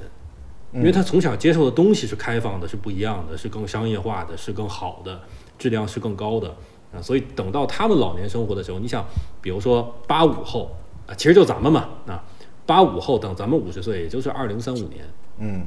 [0.72, 5.20] 因为他从小接受的东西是开放的，是不一样的，是更商业化的，是更好的，
[5.58, 6.54] 质量是更高的
[6.94, 7.02] 啊。
[7.02, 9.04] 所以等到他们老年生活的时候，你想，
[9.42, 10.70] 比如说八五后
[11.08, 12.22] 啊，其实就咱们嘛啊，
[12.66, 15.04] 八五后等咱们五十岁，也就是二零三五年，
[15.38, 15.64] 嗯，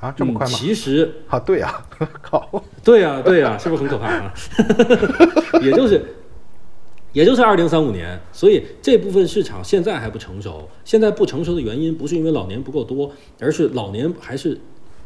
[0.00, 0.58] 啊，这么快嗯吗？
[0.58, 1.80] 其实啊，对呀、
[2.20, 4.34] 靠，对呀、对呀、是不是很可怕啊？
[5.62, 6.04] 也就是，
[7.12, 10.68] 也就是二零三五年，所以这部分市场现在还不成熟。
[10.84, 14.58] 现在不成熟的原因不是因为老年不够多，而是老年还是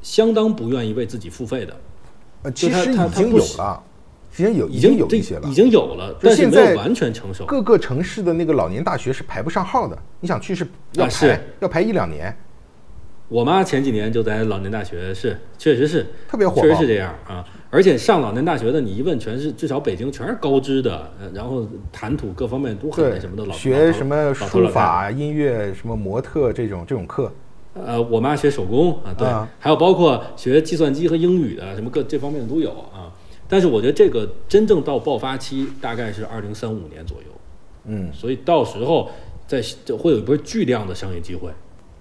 [0.02, 1.76] 相当不愿意为自己付费的，
[2.42, 3.82] 呃，其实已经有了，
[4.32, 5.52] 已经有已经有这一些了已。
[5.52, 7.44] 经有了，但是现在没有完全成熟。
[7.44, 12.36] 各个城市的那个老年大学是排不上号的，你想去是要排、啊要排一两年，
[13.28, 17.44] 我妈前几年就在老年大学，是确实是特别火爆确实是这样啊。
[17.76, 27.30] 而且上老年大学的，你一问，全是至少北京全是高知的，呃然后谈吐各方面都很那什么的老，学什么书法、音乐、什么模特这种这种课，
[27.74, 29.46] 呃，我妈学手工啊，对，啊。
[29.58, 33.12] 还有包括学计算机和英语的，什么各这方面的都有啊。
[33.46, 37.24] 但是我觉得这个真正到爆发期大概是二零三五年左右，
[37.84, 39.10] 嗯，所以到时候
[39.46, 41.50] 在就会有一波巨量的商业机会，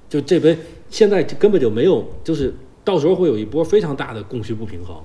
[0.07, 0.57] 就这边
[0.89, 2.53] 现在根本就没有，就是
[2.86, 4.95] 到时候会有一波非常大的供需不平衡，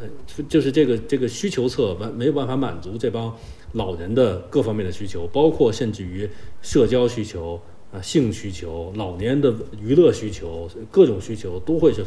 [0.00, 3.34] 呃，就就是这个这个需求侧完没有办法满足这帮
[3.72, 6.28] 老人的各方面的需求，包括甚至于
[6.62, 7.60] 社交需求，
[7.92, 12.04] 呃性需求、老年的娱乐需求、各种需求都会是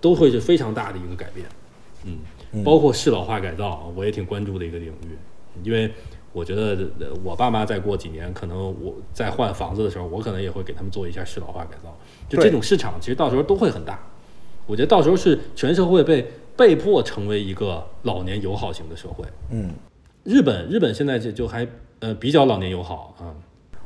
[0.00, 1.46] 都会是非常大的一个改变。
[2.04, 5.16] 嗯，包括适老化改造，我也挺关注的一个领域，
[5.62, 5.90] 因为
[6.32, 11.96] 我觉得呃我爸妈再过几年，可能我在换房子的时候，我可能也会给他们做一下适老化改造。
[12.28, 14.00] 就这种市场，其实到时候都会很大。
[14.66, 19.24] 我觉得到时候是全社会被被迫成为一个老年友好型的社会。
[19.50, 19.70] 嗯，
[20.24, 21.66] 日本日本现在就就还
[22.00, 23.34] 呃比较老年友好啊。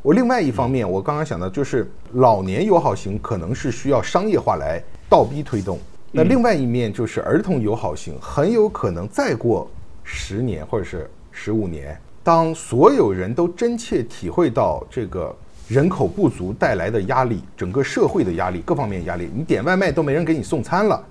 [0.03, 5.79] 我另外一方面，我刚刚想到就是老年友好型可能是需要商业化来倒逼推动，
[6.13, 9.71] 那另外一面就是儿童友好型，很有可能再过
[10.03, 15.35] 十年或者是十五年，当所有人都真切体会到这个
[15.69, 21.03] 人口不足带来的压力，整个社会的压力，各方面压力，你点外卖都没人给你送餐了，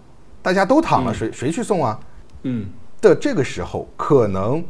[0.44, 2.00] 大家都躺了，谁谁去送啊？
[2.44, 2.68] 嗯
[3.02, 4.64] 的这个时候，可能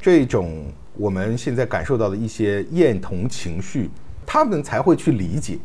[0.00, 0.64] 这种
[0.96, 3.90] 我们现在感受到的一些厌童情绪，
[4.24, 5.58] 他们才会去理解。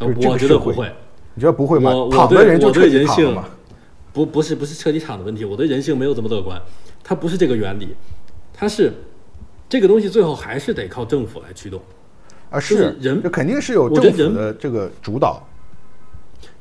[0.00, 0.90] 我觉得不会。
[1.34, 3.44] 你觉得不会吗躺的人就彻底躺了嘛？
[4.12, 6.60] 不不是不是彻底躺的问题，我对人性没有这么乐观，
[7.02, 7.94] 它不是这个原理，
[8.52, 8.92] 它是
[9.68, 11.80] 这个东西最后还是得靠政府来驱动。
[12.50, 15.42] 啊，就是人这肯定是有政府的这个主导。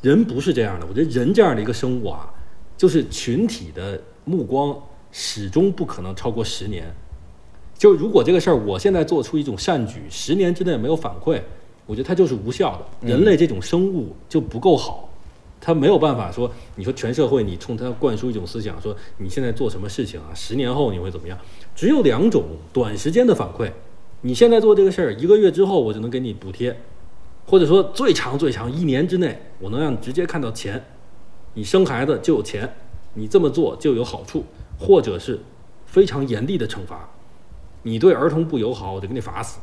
[0.04, 2.30] 人不是这样的，我觉得人这样的一个生物啊，
[2.78, 4.78] 就是群体的目光
[5.14, 6.94] 始终不可能超过十年。
[7.78, 11.42] 就如果这个事儿我现在做出一种善举，十年之内没有反馈，
[11.86, 13.08] 我觉得它就是无效的。
[13.08, 15.10] 人类这种生物就不够好，
[15.62, 21.38] 他没有办法说，你说全社会你冲他灌输一种思想，说你现在做什么事情啊，十年后你会怎么样？
[21.74, 22.44] 只有两种
[22.74, 23.72] 短时间的反馈，
[24.20, 26.78] 你现在做这个事儿，一个月之后我就能给你补贴，
[27.46, 30.84] 或者说最长最长一年之内，我能让你直接看到钱，
[31.54, 32.74] 你生孩子就有钱，
[33.14, 34.46] 你这么做就有好处，
[34.80, 35.40] 或者是
[35.86, 37.10] 非常严厉的惩罚，
[37.84, 39.60] 你对儿童不友好，我就给你罚死。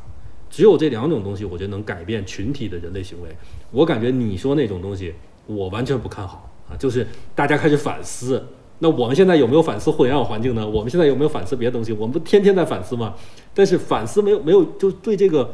[0.48, 3.28] 只有这两种东西，我觉得能改变群体的人类行为。
[3.70, 5.14] 我感觉你说那种东西，
[5.46, 8.44] 我完全不看好啊，就是大家开始反思。
[8.80, 10.68] 那我们现在有没有反思互联网环境呢？
[10.68, 11.92] 我们现在有没有反思别的东西？
[11.92, 13.14] 我们不天天在反思吗？
[13.54, 15.52] 但是反思没有没有，就对这个，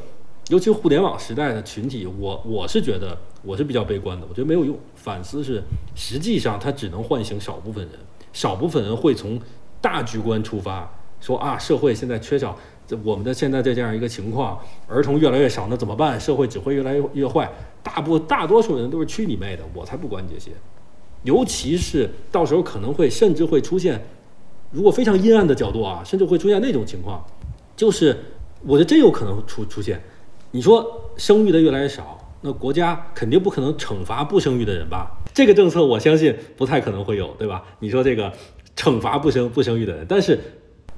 [0.48, 4.78] 尤其互联网时代的群体，我我是觉得我是比较悲观的，我觉得没有用。
[4.94, 5.60] 反思是
[5.96, 7.98] 实际上它只能唤醒少部分人，
[8.32, 9.40] 少部分人会从
[9.80, 10.88] 大局观出发，
[11.20, 16.18] 说啊，社会现在缺少这我们的现在这样一个情况，儿童越来越少，那怎么办？
[16.20, 17.50] 社会只会越来越越坏。
[17.82, 20.52] 大部大多数人都是去你妹的，我才不管你这些。
[21.24, 24.00] 尤其是到时候可能会甚至会出现，
[24.70, 27.24] 如果非常阴暗的角度啊，甚至会出现那种情况，
[27.74, 28.16] 就是
[28.62, 30.00] 我觉得真有可能出出现。
[30.56, 35.14] 你说生育的越来越少，那国家肯定不可能惩罚不生育的人吧？
[35.34, 37.62] 这个政策我相信不太可能会有，对吧？
[37.78, 38.32] 你说这个
[38.74, 40.40] 惩罚不生不生育的人，但是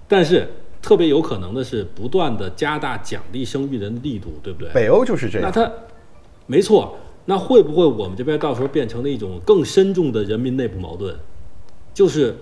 [0.06, 0.48] 但是
[0.80, 4.70] 特别有可能的是不断的加大奖励生育人的力度，对不对？
[4.72, 5.50] 北欧就是这样。
[5.50, 5.68] 那他
[6.46, 11.12] 没错，那会不会我们这边到时候变成了一种更深重的人民内部矛盾？
[11.92, 12.32] 就是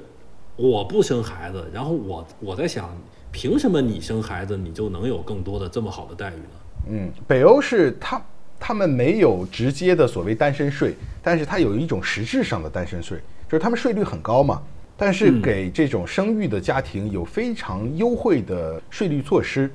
[0.57, 2.95] 我不生孩子，然后我我在想，
[3.33, 6.61] 凭什么你生孩子你就能有更多的这么好的待遇呢？
[6.89, 8.23] 嗯，北欧是他
[8.59, 14.63] 他们没有直接的所谓单身税，但是它有一种实质上的单身税，就是他们税率很高嘛，
[14.97, 19.71] 但是嗯给这种生育的家庭有非常优惠的税率措施。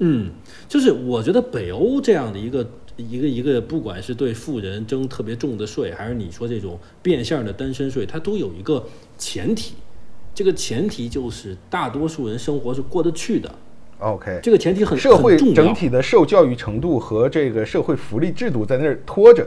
[0.00, 0.30] 嗯，
[0.68, 8.84] 就是我觉得北欧这样的一个一个一个，不管是对富人征特别重的税，还是你说这种变相的单身税，它都有一个
[9.16, 9.74] 前提，
[10.34, 13.50] 这个前提就是大多数人生活是过得去的，
[13.98, 19.46] OK，这个前提很社会整体的受教育程度和这个社会福利制度在那儿拖着。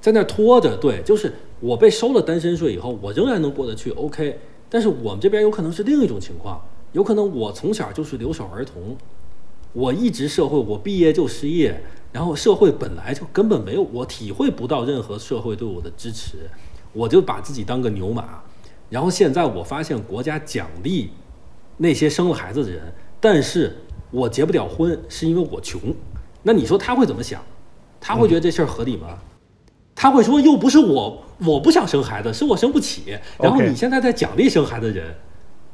[0.00, 4.38] 在那儿拖着，对，就是我被收了单身税以后，我仍然能过得去，OK。
[4.68, 6.60] 但是我们这边有可能是另一种情况，
[6.92, 8.96] 有可能我从小就是留守儿童，
[9.72, 16.36] 我一直社会，我毕业就失业，然后社会本来就根本没有，我体会不到任何社会对我的支持，
[16.92, 18.40] 我就把自己当个牛马。
[18.90, 21.10] 然后现在我发现国家奖励
[21.76, 22.92] 那些生了孩子的人，
[23.22, 23.72] 但是
[24.10, 25.80] 我结不了婚是因为我穷，
[26.42, 27.40] 那你说他会怎么想？
[28.00, 29.16] 他会觉得这事儿合理吗？
[29.94, 33.16] 他会说又不是我，我不想生孩子，是我生不起。
[33.38, 35.14] 然后你现在在奖励生孩子的人，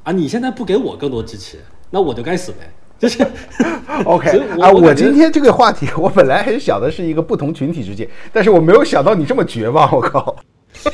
[0.02, 1.56] 啊，你现在不给我更多支持，
[1.88, 2.70] 那我就该死呗。
[2.98, 3.26] 就是
[4.04, 10.36] OK 我啊，我今天这个话题，我本来还是想的是一个不同群体之间，但是我没有想到你这么绝望，我靠！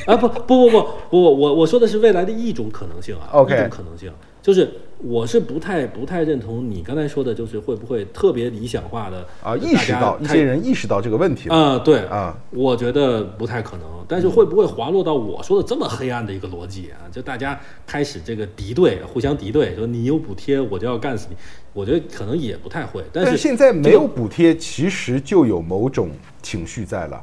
[0.07, 13.87] 啊不不不不不，我我说的是未来的一种可能性啊一种可能性，就是我是不太不太认同你刚才说的，就是会不会特别理想化的啊，意识到一些人意识到这个问题啊，对啊，我觉得不太可能。
[14.07, 17.09] 但是会不会滑落到我说的这么黑暗的一个逻辑啊？
[17.11, 21.37] 就大家开始这个敌对，互相敌对，说你有补贴我就要干死你。
[21.73, 23.03] 我觉得可能也不太会。
[23.13, 26.11] 但是现在没有补贴，其实就有某种
[26.43, 27.23] 情绪在了，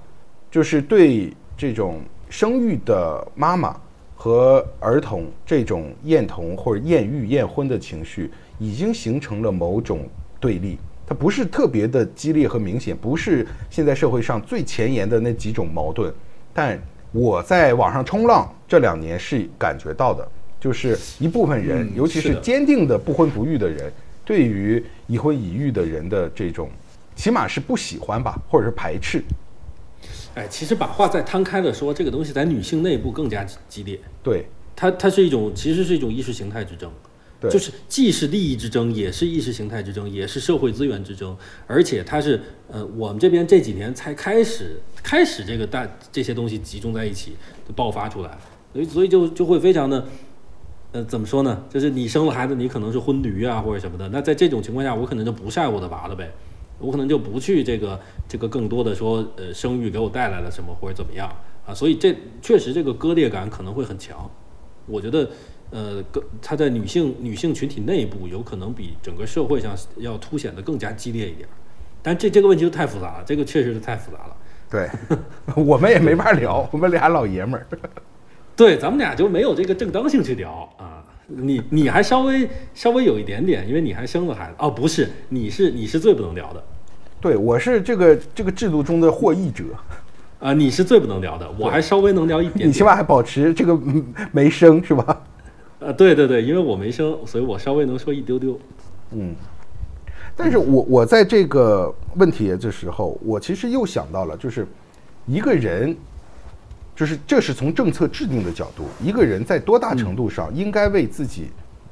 [0.50, 3.80] 就是对这种生育的妈妈。
[4.24, 10.08] 和儿童这种厌童或者厌育、厌婚的情绪，已经形成了某种
[10.40, 10.78] 对立。
[11.08, 16.14] 它不是特别的激烈和明显，不是现在社会上最前沿的那几种矛盾。
[16.54, 16.80] 但
[17.12, 20.28] 我在网上冲浪这两年是感觉到的，
[20.60, 23.92] 就是一部分人，尤其是坚定的不婚不育的人，
[24.24, 26.70] 对于已婚已育的人的这种，
[27.16, 29.24] 起码是不喜欢吧，或者是排斥。
[30.36, 34.00] 哎，其实把话再摊开了说，这个东西在女性内部更加激烈。
[34.24, 36.90] 对，它它是一种，其实是一种意识形态之争。
[37.40, 41.36] 对，就是既是利益之争，也是意识形态之争，也是社会资源之争。
[41.68, 42.40] 而且它是，
[42.72, 47.36] 呃，我们这边这几年才开始开始这个大这些东西集中在一起
[47.76, 48.38] 爆发出来，
[48.72, 50.06] 所以所以就就会非常的，
[50.92, 51.66] 呃，怎么说呢？
[51.70, 54.08] 就是你生了孩子，你可能是婚驴啊或者什么的。
[54.10, 56.32] 那在这种情况下，我可能就不晒我的娃了呗。
[56.82, 61.30] 我可能就不去这个这个更多的说，呃，生育给我带来了什么或者怎么样
[61.66, 61.74] 啊？
[61.74, 64.30] 所以这确实这个割裂感可能会很强。
[64.88, 65.30] 我觉得，
[65.70, 71.48] 呃，更它在女性女性群体内部有可能比整个社会上要凸显的更加激烈一点。
[72.02, 74.36] 但这这个问题就太复杂了，这个确实是太复杂了。
[74.72, 74.90] 对，
[75.56, 77.68] 我们也没法聊，我们俩老爷们儿。
[78.56, 81.06] 对，咱们俩就没有这个正当性去聊啊。
[81.28, 86.64] 你你还稍微稍微有一点点，因为你还生了孩子哦，不是，你是你是最不能聊的，
[87.22, 89.64] 对我是这个这个制度中的获益者，
[90.40, 93.80] 啊，你是最不能聊的，我还稍微能聊一点，你起码还保持这个
[94.32, 95.22] 没生是吧？
[95.80, 98.60] 呃，对对对，因为我没生，所以我稍微能说一丢丢，
[99.12, 99.36] 嗯，
[100.36, 104.68] 但是我我在这个问题的时候，我其实又想到了，就是
[105.26, 105.96] 一个人。
[106.94, 111.50] 就是这是从政策制定的角度，一个人在多大程度上应该为自己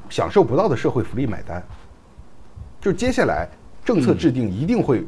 [0.07, 1.63] 享受不到的社会福利买单？
[2.79, 3.47] 就接下来
[3.83, 5.03] 政策制定一定会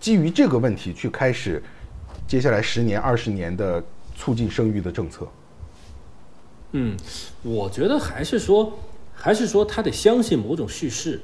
[0.00, 1.62] 基于这个问题去开始
[2.26, 3.84] 接下来十年、二十年的
[4.16, 5.28] 促进生育的政策。
[6.72, 6.96] 嗯，
[7.42, 8.78] 我觉得还是说，
[9.14, 11.20] 还是说他得相信某种叙事，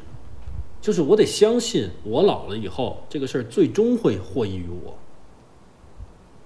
[0.80, 4.98] 就是我得相信我老了以后这个事儿最终会获益于我。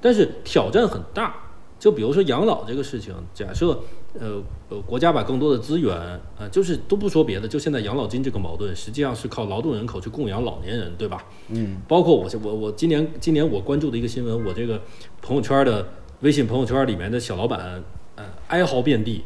[0.00, 1.34] 但是挑战很大，
[1.78, 3.82] 就比如说养老这个事情，假设
[4.18, 5.94] 呃呃国家把更多的资源，
[6.38, 11.24] 呃就是都不说别的，就现在养老金这个矛盾，实际上是靠劳动人口去供养老年人，对吧？
[11.48, 11.80] 嗯。
[11.86, 14.80] 包括我我我今年今年我关注的一个新闻，我这个
[15.22, 15.86] 朋友圈的
[16.20, 17.82] 微信朋友圈里面的小老板，
[18.16, 19.22] 呃哀嚎遍地，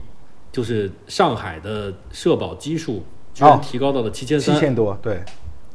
[0.53, 5.23] 就是上海的社保基数居然提高到了七千三，七千多，对，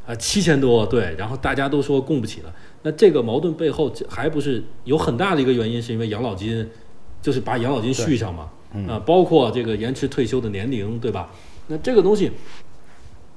[0.06, 2.52] 啊七千多，对，然后大家都说供不起了。
[2.82, 6.66] 那这个矛盾背后还不是有很大的一个原因，是因为养老金，
[7.20, 8.48] 就是把养老金续上嘛，
[8.88, 11.30] 啊，包括这个延迟退休的年龄，对吧？
[11.68, 12.32] 那这个东西，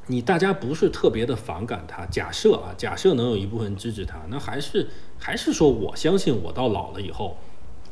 [0.08, 2.06] 你大家不是特别的反感它。
[2.08, 7.38] 假设啊，假设能有一部分支持它，那还是还是说我相信我到老了以后，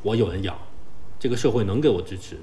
[0.01, 0.55] 我有人养，
[1.19, 2.37] 这个社会能给我支持，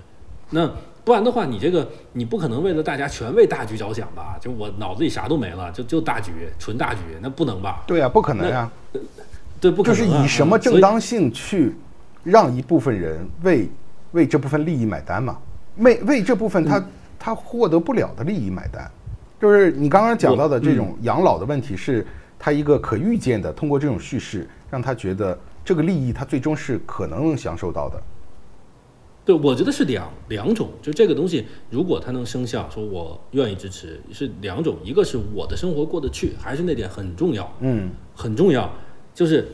[0.50, 0.70] 那。
[1.04, 4.36] 不然的话，你这个你不可能为了大家全为大局着想吧？
[4.38, 7.82] 就我脑子里啥都没了，就就大局，纯大局，那不能吧？
[7.86, 8.70] 对啊，不可能呀。
[9.58, 9.96] 对，不可能。
[9.98, 11.74] 就是以什么正当性去
[12.24, 13.70] 让一部分人为
[14.12, 15.38] 为这部分利益买单嘛？
[15.78, 16.84] 为为这部分他
[17.18, 18.90] 他获得不了的利益买单，
[19.40, 22.06] 就是你刚刚讲到的这种养老的问题，是
[22.38, 28.02] 他一个可预见的，通过这种叙事让他觉得这个利益他最终是可能能享受到的。
[29.24, 38.72] 对，我觉得是两两种，就这个东西，如果它能生效，说我愿意支持，是两种，一个是我的生活过得去，还是那点很重要，嗯，很重要，
[39.14, 39.46] 就是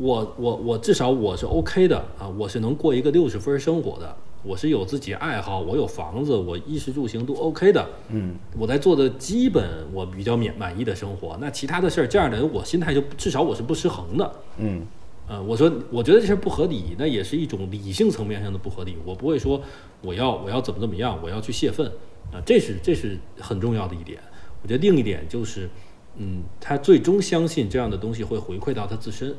[0.00, 14.86] 我我我至少我是 OK 的啊，我是能过一个六十分生活的，我是有自己爱好，我有房子，我衣食住行都 OK 的，嗯，我在做的基本我比较满满意的生活，那其他的事儿，这样的人我心态就至少我是不失衡的，嗯。
[15.28, 18.96] 呃，我说，我觉得这事不合理，那也是一种理性层面上的不合理。
[19.04, 19.62] 我不会说
[20.02, 21.86] 我要我要怎么怎么样，我要去泄愤
[22.32, 24.18] 啊，这是这是很重要的一点。
[24.60, 25.70] 我觉得另一点就是，
[26.16, 29.32] 嗯，他最终相信这样的东西会回馈到他自身。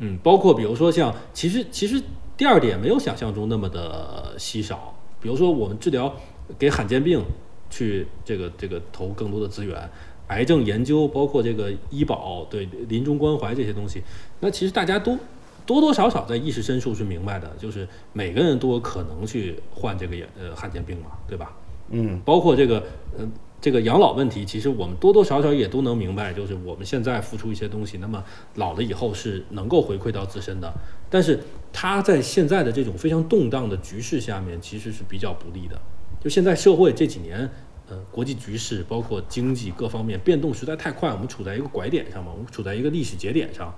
[0.00, 2.02] 嗯，包括比如说像，其实其实
[2.36, 4.94] 第二点没有想象中那么的稀少。
[5.20, 6.12] 比如说我们治疗
[6.58, 7.22] 给罕见病
[7.70, 9.88] 去这个这个投更多的资源。
[10.28, 14.00] 癌症研究，包括这个医保，对临终关怀这些东西，
[14.38, 15.18] 那其实大家都
[15.66, 21.52] 多多少少在意识深处是明白的，就是每个人都有可能去患这个呃罕见病嘛，对吧？
[21.90, 22.80] 嗯，包括这个
[23.18, 23.28] 呃
[23.60, 30.72] 这个养老问题，其实我们多多少少也都能明白，就是我们现在付出一些东西，那么老了以后是能够回馈到自身的。
[31.10, 31.38] 但是
[31.72, 35.78] 它在现在的这种非常动荡的局势下面，其实是比较不利的。
[36.22, 37.50] 就现在社会这几年，
[37.88, 43.74] 呃，国际局势包括经济各方面变动实在太快，我们处在一个拐点上嘛，我们处在一个历史节点上。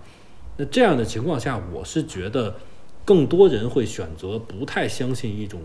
[0.57, 2.55] 那这样的情况下，我是觉得
[3.05, 5.61] 更多人会选择不太相信一种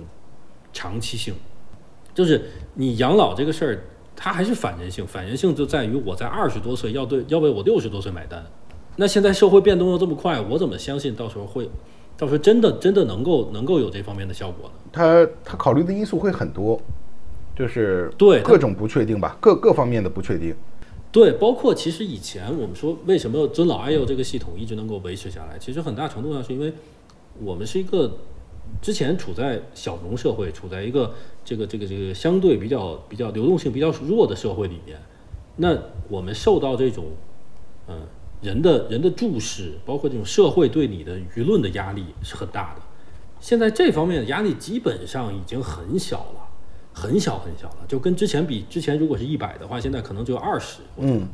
[0.71, 1.35] 长期性，
[2.15, 3.83] 就是你养老这个事儿，
[4.17, 5.07] 它还是反人性。
[5.07, 8.43] 反人性就在于我在二十多岁要对要为我六十多岁买单。
[8.97, 11.69] 那现在社会变动又这么快，我怎么相信到时候会，
[12.17, 14.75] 到时候真的真的能够能够有这方面的效果呢？
[14.91, 16.81] 他他考虑的因素会很多，
[17.55, 20.55] 就是对各种不确定吧，各各方面的不确定。
[21.11, 26.73] 对，包括其实以前我们说为什么尊老爱幼这个系统一直能够维持下来，其实很大程度上是因为
[27.43, 28.17] 我们是一个
[28.81, 31.13] 之前处在小农社会，处在一个
[31.43, 34.99] 这个这个这个相对比较比较流动性比较弱的社会里面，
[35.55, 35.77] 那
[36.09, 37.05] 我们受到这种
[37.87, 38.01] 嗯
[38.41, 42.81] 人的人的注视，包括这种社会对你的舆论的压力是很大的。
[43.39, 46.47] 现在这方面的压力基本上已经很小了，
[46.93, 50.81] 很小很小了，就跟之前比，之前如果是一百的话，现在可能只有二十。
[50.97, 51.27] 嗯，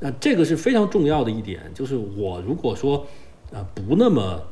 [0.00, 3.06] 那这个是非常重要的一点，就是我如果说
[3.52, 4.42] 啊、不那么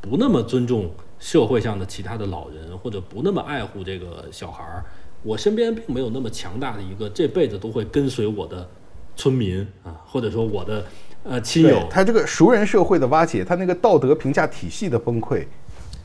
[0.00, 0.88] 不那么尊重
[1.22, 4.84] 社会上的其他的老人，或者不那么爱护这个小孩儿，
[5.22, 8.68] 我身边并没有那么强大的一个这辈子都会跟随我的
[9.14, 10.84] 村民啊，或者说我的
[11.22, 15.46] 呃亲友，他这个熟人社会的瓦解，他那个道德评价体系的崩溃，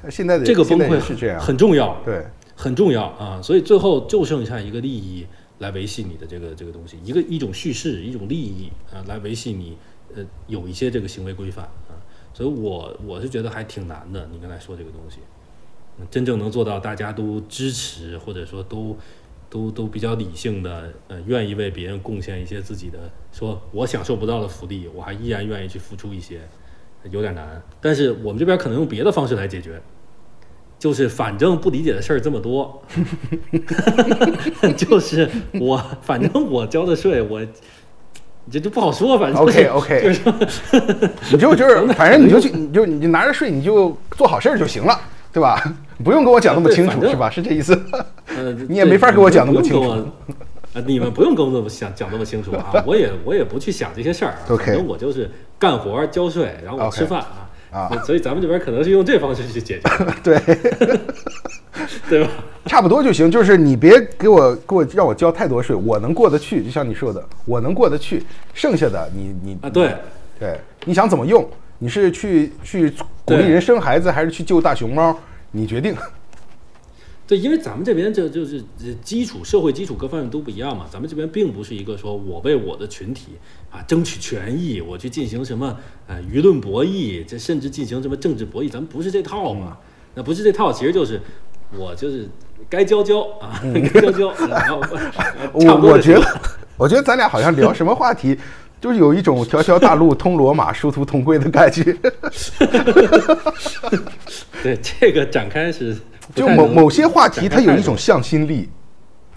[0.07, 1.39] 现在的这个崩溃是这样。
[1.39, 1.99] 很重要。
[2.05, 2.24] 对，
[2.55, 5.26] 很重要啊，所以最后就剩下一个利益
[5.57, 9.76] 来维系你的这个这个东西，一个一种叙事，一种利益啊，来维系你
[10.15, 11.86] 呃有一些这个行为规范啊，
[12.38, 14.29] 所以我我是觉得还挺难的。
[14.31, 15.17] 你刚才说这个东西，
[16.11, 18.95] 真正能做到大家都支持，或者说都
[19.49, 22.99] 都都比较理性的，呃，愿意为别人贡献一些自己的，
[23.31, 26.41] 说我享受不到的福利，我还依然愿意去付出一些，
[27.09, 27.59] 有点难。
[27.81, 29.81] 但是我们这边可能用别的方式来解决。
[30.77, 32.83] 就是反正不理解的事儿这么多，
[34.77, 35.27] 就是
[35.59, 37.43] 我反正我交的税，我
[38.51, 40.21] 这就不好说，反正 OK，OK 就是
[41.31, 44.99] 你就就是，反正你就去，你就你就拿着税，你就做好事儿就行了，
[45.33, 45.61] 对吧？
[46.03, 47.29] 不用跟我讲那么清楚，是吧？
[47.29, 47.73] 是这意思。
[48.27, 50.07] 呃， 你也没法跟我讲那么清楚
[50.85, 57.46] 你们不用跟我那么想讲那么清楚啊，我也我也不去想这些事儿啊，OK 反正我就是干活儿交税，然后我 OK 吃饭啊。
[57.78, 59.89] 啊所以咱们这边可能是用这方式去解决，
[60.23, 60.39] 对，
[62.09, 62.30] 对吧？
[62.65, 63.30] 差不多就行。
[63.30, 66.63] 就是你别给我给我让我交太多税，我能过得去。
[66.63, 68.23] 就像你说的，我能过得去，
[68.53, 69.95] 剩下的你你啊，对，
[70.39, 71.47] 对，你想怎么用？
[71.80, 72.91] 你是去去
[73.23, 75.15] 鼓励人生孩子，还是去救大熊猫？
[75.51, 75.95] 你决定。
[77.28, 83.34] 对，因为咱们这边这就是呃基础社会基础各方面都不一样嘛，咱们这边并不是一个说我为我的群体
[83.69, 89.78] 啊争取权益，我去进行什么呃舆论博弈，这甚至进行什么政治博弈，咱们不是这套嘛。
[90.15, 91.21] 那不是这套，其实就是
[91.78, 92.28] 我就是
[92.69, 93.61] 该教教啊，
[93.93, 96.39] 该教教，然后呃我我觉得，
[96.75, 98.36] 我觉得咱俩好像聊什么话题，
[98.82, 101.84] 就是有一种条条大路通罗马，殊途同归的感觉。
[104.63, 108.69] 对这个展开是不就某某些话题，它有一种向心力，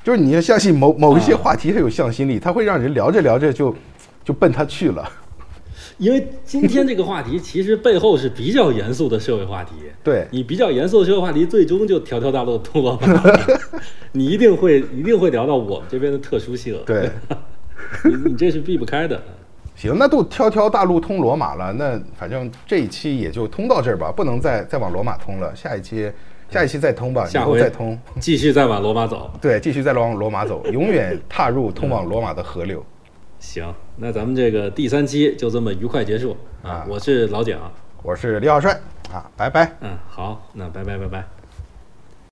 [0.03, 3.75] 就是你要相信某某一些啊话题它有向心力，它会让人聊着聊着就
[4.25, 5.09] 就奔它去了。
[5.99, 9.73] 因为今天这个话题其实背后是比较严肃的社会话题。
[10.03, 13.23] 对你比较严肃的社会话题，最终就条条大路通罗马，
[14.13, 16.75] 你一定会一定会聊到我们这边的特殊性。
[16.87, 17.11] 对，
[18.05, 19.21] 你你这是避不开的。
[19.77, 25.55] 行，那都条条大路通罗马了，那反正这一期也就通到这儿吧，不能再再往罗马通了。
[25.55, 26.11] 下一期
[26.51, 27.99] 下一期再通吧，以下回后再通。
[28.21, 29.31] 继续再往罗马走。
[29.41, 32.85] 对，继续再往罗马走， 永远踏入通往罗马的河流。
[33.39, 33.65] 行，
[33.97, 36.87] 那咱们这个第三期就这么愉快结束啊啊！
[36.89, 37.59] 我是老蒋，
[38.03, 38.79] 我是李小帅
[39.13, 39.73] 啊，拜拜。
[39.81, 41.40] 嗯，好，那拜拜拜拜。